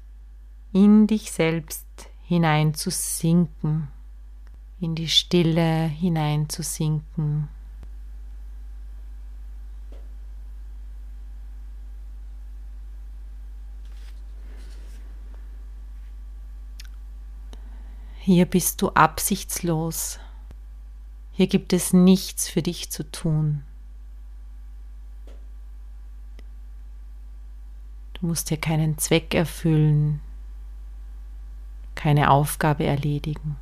in 0.72 1.08
dich 1.08 1.32
selbst 1.32 1.88
hineinzusinken, 2.28 3.88
in 4.80 4.94
die 4.94 5.10
Stille 5.10 5.88
hineinzusinken. 5.88 7.48
Hier 18.34 18.46
bist 18.46 18.82
du 18.82 18.88
absichtslos. 18.92 20.18
Hier 21.34 21.48
gibt 21.48 21.74
es 21.74 21.92
nichts 21.92 22.48
für 22.48 22.62
dich 22.62 22.90
zu 22.90 23.04
tun. 23.12 23.62
Du 28.14 28.28
musst 28.28 28.48
hier 28.48 28.58
keinen 28.58 28.98
Zweck 28.98 29.36
erfüllen, 29.36 30.22
keine 31.94 32.32
Aufgabe 32.32 32.86
erledigen. 32.86 33.58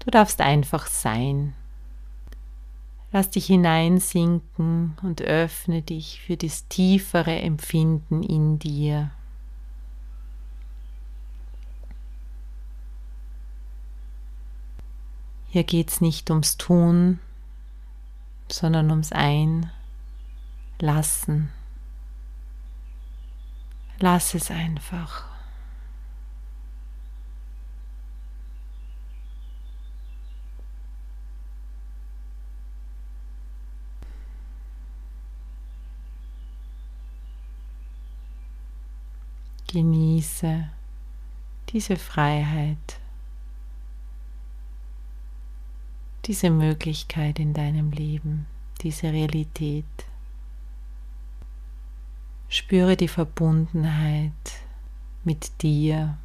Du 0.00 0.10
darfst 0.10 0.40
einfach 0.40 0.88
sein. 0.88 1.54
Lass 3.12 3.30
dich 3.30 3.46
hineinsinken 3.46 4.98
und 5.00 5.22
öffne 5.22 5.82
dich 5.82 6.20
für 6.22 6.36
das 6.36 6.66
tiefere 6.66 7.38
Empfinden 7.38 8.24
in 8.24 8.58
dir. 8.58 9.12
Hier 15.52 15.64
geht 15.64 15.90
es 15.90 16.00
nicht 16.00 16.30
ums 16.30 16.58
Tun, 16.58 17.18
sondern 18.48 18.88
ums 18.90 19.10
Einlassen. 19.10 19.72
Lass 23.98 24.34
es 24.34 24.52
einfach. 24.52 25.24
Genieße 39.66 40.68
diese 41.70 41.96
Freiheit. 41.96 43.00
Diese 46.26 46.50
Möglichkeit 46.50 47.38
in 47.38 47.54
deinem 47.54 47.90
Leben, 47.90 48.46
diese 48.82 49.12
Realität. 49.12 49.84
Spüre 52.48 52.96
die 52.96 53.08
Verbundenheit 53.08 54.32
mit 55.24 55.62
dir 55.62 56.18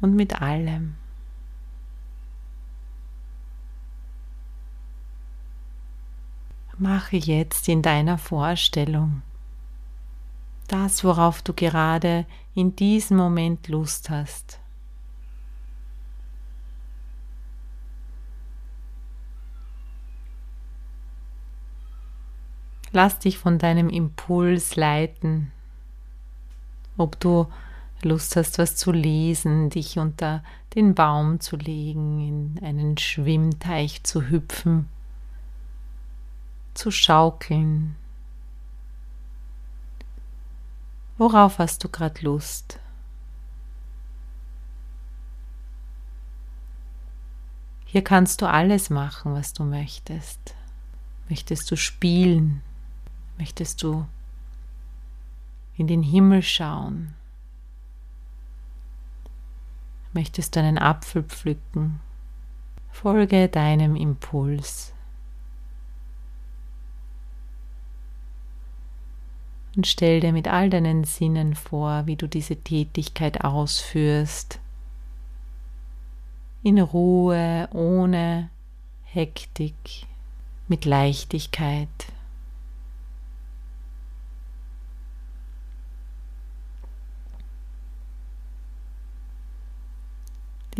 und 0.00 0.16
mit 0.16 0.40
allem. 0.40 0.96
Mache 6.78 7.16
jetzt 7.16 7.68
in 7.68 7.82
deiner 7.82 8.16
Vorstellung 8.16 9.22
das, 10.70 11.02
worauf 11.02 11.42
du 11.42 11.52
gerade 11.52 12.26
in 12.54 12.76
diesem 12.76 13.16
Moment 13.16 13.66
Lust 13.68 14.08
hast. 14.08 14.60
Lass 22.92 23.18
dich 23.18 23.38
von 23.38 23.58
deinem 23.58 23.88
Impuls 23.88 24.76
leiten. 24.76 25.52
Ob 26.96 27.20
du 27.20 27.46
Lust 28.02 28.34
hast, 28.36 28.58
was 28.58 28.76
zu 28.76 28.92
lesen, 28.92 29.70
dich 29.70 29.98
unter 29.98 30.42
den 30.74 30.94
Baum 30.94 31.40
zu 31.40 31.56
legen, 31.56 32.56
in 32.56 32.64
einen 32.64 32.96
Schwimmteich 32.96 34.02
zu 34.02 34.28
hüpfen, 34.28 34.88
zu 36.74 36.90
schaukeln. 36.90 37.96
Worauf 41.18 41.58
hast 41.58 41.84
du 41.84 41.88
gerade 41.88 42.22
Lust? 42.22 42.80
Hier 47.84 48.02
kannst 48.02 48.40
du 48.40 48.46
alles 48.48 48.88
machen, 48.88 49.34
was 49.34 49.52
du 49.52 49.64
möchtest. 49.64 50.54
Möchtest 51.28 51.70
du 51.70 51.76
spielen? 51.76 52.62
Möchtest 53.40 53.82
du 53.82 54.06
in 55.78 55.86
den 55.86 56.02
Himmel 56.02 56.42
schauen? 56.42 57.14
Möchtest 60.12 60.54
du 60.54 60.60
einen 60.60 60.76
Apfel 60.76 61.22
pflücken? 61.22 62.00
Folge 62.90 63.48
deinem 63.48 63.96
Impuls. 63.96 64.92
Und 69.74 69.86
stell 69.86 70.20
dir 70.20 70.34
mit 70.34 70.46
all 70.46 70.68
deinen 70.68 71.04
Sinnen 71.04 71.54
vor, 71.54 72.04
wie 72.04 72.16
du 72.16 72.28
diese 72.28 72.56
Tätigkeit 72.56 73.42
ausführst. 73.42 74.60
In 76.62 76.78
Ruhe, 76.78 77.70
ohne 77.72 78.50
Hektik, 79.04 80.04
mit 80.68 80.84
Leichtigkeit. 80.84 81.88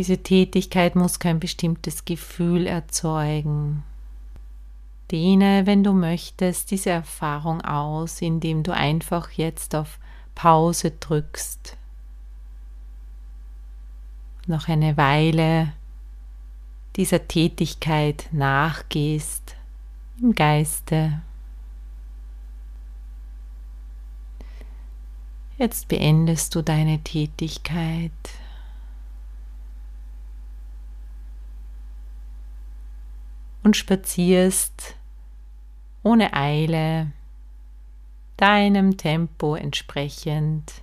Diese 0.01 0.17
Tätigkeit 0.17 0.97
muss 0.97 1.19
kein 1.19 1.41
bestimmtes 1.41 2.07
Gefühl 2.07 2.67
erzeugen. 2.67 3.85
Dehne, 5.11 5.67
wenn 5.67 5.85
du 5.85 5.93
möchtest, 5.93 6.71
diese 6.71 6.89
Erfahrung 6.89 7.61
aus, 7.61 8.23
indem 8.23 8.63
du 8.63 8.73
einfach 8.73 9.31
jetzt 9.33 9.75
auf 9.75 9.99
Pause 10.35 10.93
drückst. 10.93 11.77
Noch 14.47 14.69
eine 14.69 14.97
Weile 14.97 15.75
dieser 16.97 17.29
Tätigkeit 17.29 18.27
nachgehst 18.33 19.55
im 20.19 20.35
Geiste. 20.35 21.21
Jetzt 25.59 25.89
beendest 25.89 26.55
du 26.55 26.63
deine 26.63 27.01
Tätigkeit. 27.01 28.13
Und 33.71 33.77
spazierst 33.77 34.97
ohne 36.03 36.33
Eile, 36.35 37.13
deinem 38.37 38.97
Tempo 38.97 39.55
entsprechend, 39.55 40.83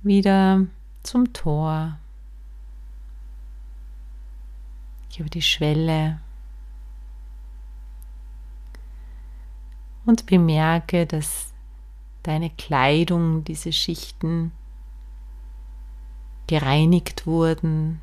wieder 0.00 0.62
zum 1.02 1.34
Tor, 1.34 1.98
über 5.18 5.28
die 5.28 5.42
Schwelle. 5.42 6.18
Und 10.06 10.24
bemerke, 10.24 11.04
dass 11.04 11.52
deine 12.22 12.48
Kleidung, 12.48 13.44
diese 13.44 13.70
Schichten 13.70 14.50
gereinigt 16.46 17.26
wurden. 17.26 18.00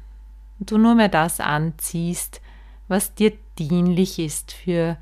Und 0.60 0.70
du 0.70 0.78
nur 0.78 0.94
mehr 0.94 1.10
das 1.10 1.40
anziehst, 1.40 2.40
was 2.88 3.14
dir 3.14 3.38
dienlich 3.58 4.20
ist 4.20 4.52
für 4.52 4.98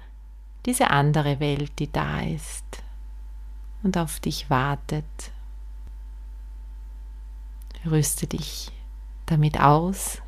diese 0.65 0.89
andere 0.91 1.39
Welt, 1.39 1.79
die 1.79 1.91
da 1.91 2.21
ist 2.21 2.83
und 3.83 3.97
auf 3.97 4.19
dich 4.19 4.49
wartet. 4.49 5.05
Rüste 7.85 8.27
dich 8.27 8.71
damit 9.25 9.59
aus, 9.59 10.21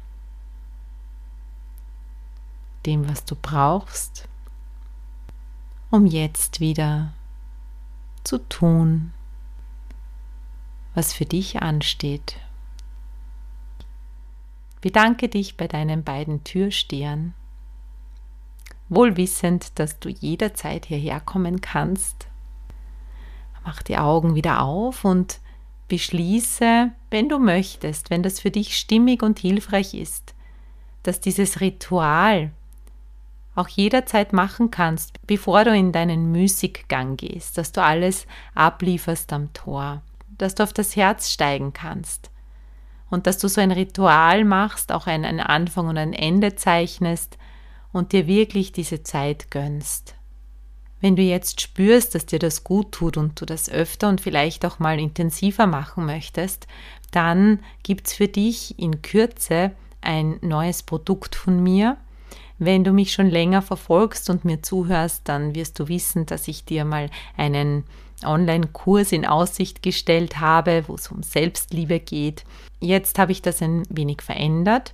dem, 2.85 3.07
was 3.07 3.25
du 3.25 3.35
brauchst, 3.35 4.27
um 5.91 6.07
jetzt 6.07 6.59
wieder 6.59 7.13
zu 8.23 8.39
tun, 8.39 9.13
was 10.95 11.13
für 11.13 11.25
dich 11.25 11.61
ansteht. 11.61 12.37
Bedanke 14.81 15.29
dich 15.29 15.55
bei 15.55 15.67
deinen 15.67 16.03
beiden 16.03 16.43
Türstehern 16.43 17.35
wohl 18.95 19.17
wissend, 19.17 19.77
dass 19.79 19.99
du 19.99 20.09
jederzeit 20.09 20.85
hierher 20.85 21.19
kommen 21.19 21.61
kannst. 21.61 22.27
Mach 23.65 23.81
die 23.81 23.97
Augen 23.97 24.35
wieder 24.35 24.61
auf 24.61 25.05
und 25.05 25.39
beschließe, 25.87 26.91
wenn 27.09 27.29
du 27.29 27.39
möchtest, 27.39 28.09
wenn 28.09 28.23
das 28.23 28.39
für 28.39 28.51
dich 28.51 28.77
stimmig 28.77 29.23
und 29.23 29.39
hilfreich 29.39 29.93
ist, 29.93 30.33
dass 31.03 31.21
dieses 31.21 31.61
Ritual 31.61 32.51
auch 33.55 33.67
jederzeit 33.67 34.33
machen 34.33 34.71
kannst, 34.71 35.25
bevor 35.27 35.63
du 35.63 35.75
in 35.75 35.91
deinen 35.91 36.31
Müßiggang 36.31 37.17
gehst, 37.17 37.57
dass 37.57 37.71
du 37.71 37.83
alles 37.83 38.25
ablieferst 38.55 39.31
am 39.31 39.53
Tor, 39.53 40.01
dass 40.37 40.55
du 40.55 40.63
auf 40.63 40.73
das 40.73 40.95
Herz 40.95 41.31
steigen 41.31 41.73
kannst 41.73 42.31
und 43.09 43.27
dass 43.27 43.37
du 43.37 43.47
so 43.47 43.61
ein 43.61 43.71
Ritual 43.71 44.43
machst, 44.43 44.91
auch 44.91 45.05
einen 45.05 45.39
Anfang 45.39 45.87
und 45.87 45.97
ein 45.97 46.13
Ende 46.13 46.55
zeichnest, 46.55 47.37
und 47.93 48.11
dir 48.11 48.27
wirklich 48.27 48.73
diese 48.73 49.03
Zeit 49.03 49.49
gönnst. 49.51 50.15
Wenn 50.99 51.15
du 51.15 51.21
jetzt 51.21 51.61
spürst, 51.61 52.15
dass 52.15 52.25
dir 52.25 52.39
das 52.39 52.63
gut 52.63 52.91
tut 52.91 53.17
und 53.17 53.39
du 53.39 53.45
das 53.45 53.69
öfter 53.69 54.09
und 54.09 54.21
vielleicht 54.21 54.65
auch 54.65 54.79
mal 54.79 54.99
intensiver 54.99 55.67
machen 55.67 56.05
möchtest, 56.05 56.67
dann 57.11 57.59
gibt 57.83 58.07
es 58.07 58.13
für 58.13 58.27
dich 58.27 58.79
in 58.79 59.01
Kürze 59.01 59.71
ein 60.01 60.39
neues 60.41 60.83
Produkt 60.83 61.35
von 61.35 61.61
mir. 61.61 61.97
Wenn 62.57 62.83
du 62.83 62.93
mich 62.93 63.11
schon 63.11 63.29
länger 63.29 63.61
verfolgst 63.61 64.29
und 64.29 64.45
mir 64.45 64.61
zuhörst, 64.61 65.23
dann 65.25 65.55
wirst 65.55 65.79
du 65.79 65.87
wissen, 65.89 66.25
dass 66.25 66.47
ich 66.47 66.65
dir 66.65 66.85
mal 66.85 67.09
einen 67.35 67.83
Online-Kurs 68.23 69.11
in 69.11 69.25
Aussicht 69.25 69.83
gestellt 69.83 70.39
habe, 70.39 70.85
wo 70.87 70.95
es 70.95 71.09
um 71.09 71.21
Selbstliebe 71.21 71.99
geht. 71.99 72.45
Jetzt 72.79 73.19
habe 73.19 73.33
ich 73.33 73.41
das 73.41 73.61
ein 73.61 73.83
wenig 73.89 74.21
verändert. 74.21 74.93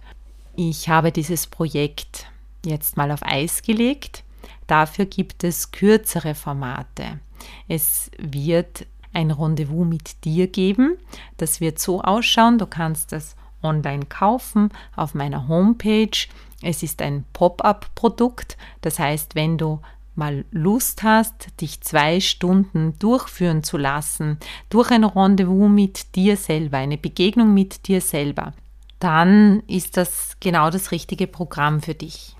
Ich 0.56 0.90
habe 0.90 1.12
dieses 1.12 1.46
Projekt 1.46 2.26
jetzt 2.66 2.98
mal 2.98 3.12
auf 3.12 3.22
Eis 3.24 3.62
gelegt. 3.62 4.24
Dafür 4.68 5.06
gibt 5.06 5.44
es 5.44 5.72
kürzere 5.72 6.36
Formate. 6.36 7.20
Es 7.68 8.12
wird 8.18 8.86
ein 9.14 9.32
Rendezvous 9.32 9.88
mit 9.88 10.24
dir 10.24 10.48
geben. 10.48 10.98
Das 11.38 11.62
wird 11.62 11.80
so 11.80 12.02
ausschauen. 12.02 12.58
Du 12.58 12.68
kannst 12.68 13.12
das 13.12 13.36
online 13.64 14.06
kaufen 14.06 14.70
auf 14.96 15.14
meiner 15.14 15.48
Homepage. 15.48 16.28
Es 16.62 16.84
ist 16.84 17.02
ein 17.02 17.26
Pop-up-Produkt. 17.34 18.58
Das 18.82 19.00
heißt, 19.00 19.36
wenn 19.36 19.58
du 19.58 19.80
mal 20.16 20.46
Lust 20.52 21.04
hast, 21.04 21.48
dich 21.62 21.82
zwei 21.82 22.20
Stunden 22.20 23.00
durchführen 23.00 23.64
zu 23.64 23.78
lassen, 23.78 24.38
durch 24.70 24.92
ein 24.92 25.06
Rendezvous 25.06 25.70
mit 25.70 26.16
dir 26.16 26.36
selber, 26.38 26.78
eine 26.78 26.98
Begegnung 26.98 27.54
mit 27.54 27.88
dir 27.88 28.02
selber, 28.02 28.54
dann 29.00 29.62
ist 29.68 29.96
das 29.96 30.36
genau 30.42 30.70
das 30.70 30.92
richtige 30.92 31.26
Programm 31.26 31.82
für 31.82 31.96
dich. 31.96 32.36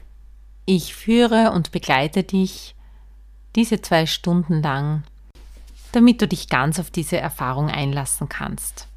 Ich 0.72 0.94
führe 0.94 1.50
und 1.54 1.72
begleite 1.72 2.22
dich 2.22 2.76
diese 3.56 3.82
zwei 3.82 4.06
Stunden 4.06 4.62
lang, 4.62 5.02
damit 5.94 6.22
du 6.22 6.28
dich 6.28 6.48
ganz 6.48 6.80
auf 6.80 6.92
diese 6.92 7.18
Erfahrung 7.18 7.72
einlassen 7.72 8.30
kannst. 8.30 8.88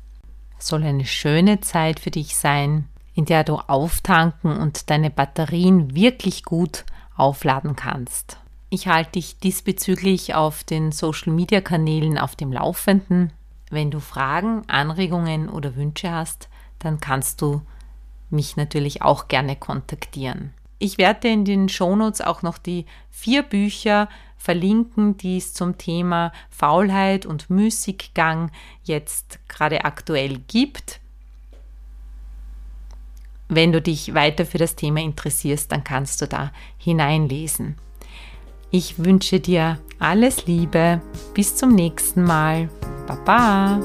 Es 0.59 0.67
soll 0.67 0.83
eine 0.83 1.07
schöne 1.07 1.63
Zeit 1.63 1.99
für 1.99 2.11
dich 2.11 2.37
sein, 2.37 2.91
in 3.15 3.25
der 3.25 3.43
du 3.43 3.55
auftanken 3.55 4.55
und 4.55 4.91
deine 4.91 5.09
Batterien 5.09 5.95
wirklich 5.95 6.45
gut 6.45 6.85
aufladen 7.17 7.75
kannst. 7.75 8.37
Ich 8.69 8.87
halte 8.87 9.13
dich 9.13 9.39
diesbezüglich 9.39 10.35
auf 10.35 10.65
den 10.65 10.93
Social-Media-Kanälen 10.93 12.19
auf 12.19 12.37
dem 12.37 12.53
Laufenden. 12.53 13.33
Wenn 13.71 13.91
du 13.91 13.99
Fragen, 13.99 14.69
Anregungen 14.69 15.49
oder 15.49 15.75
Wünsche 15.75 16.11
hast, 16.11 16.51
dann 16.81 17.01
kannst 17.01 17.41
du 17.41 17.63
mich 18.29 18.59
natürlich 18.59 19.01
auch 19.01 19.27
gerne 19.29 19.57
kontaktieren. 19.57 20.53
Ich 20.83 20.99
werde 20.99 21.29
in 21.29 21.45
den 21.45 21.68
Shownotes 21.68 22.21
auch 22.23 22.42
noch 22.42 22.59
die 22.59 22.87
vier 23.09 23.45
Bücher 23.45 24.09
verlinken, 24.37 25.16
die 25.16 25.37
es 25.37 25.55
zum 25.55 25.79
Thema 25.79 26.33
Faulheit 26.51 27.25
und 27.25 27.49
Müßiggang 27.51 28.51
jetzt 28.83 29.38
gerade 29.47 29.85
aktuell 29.85 30.40
gibt. 30.49 30.99
Wenn 33.49 33.71
du 33.71 33.81
dich 33.81 34.12
weiter 34.12 34.45
für 34.45 34.59
das 34.59 34.75
Thema 34.75 35.01
interessierst, 35.03 35.71
dann 35.71 35.85
kannst 35.85 36.21
du 36.21 36.27
da 36.27 36.51
hineinlesen. 36.79 37.77
Ich 38.73 39.05
wünsche 39.05 39.38
dir 39.38 39.79
alles 40.01 40.47
Liebe. 40.47 41.01
Bis 41.33 41.55
zum 41.55 41.77
nächsten 41.77 42.25
Mal. 42.25 42.68
Baba. 43.07 43.79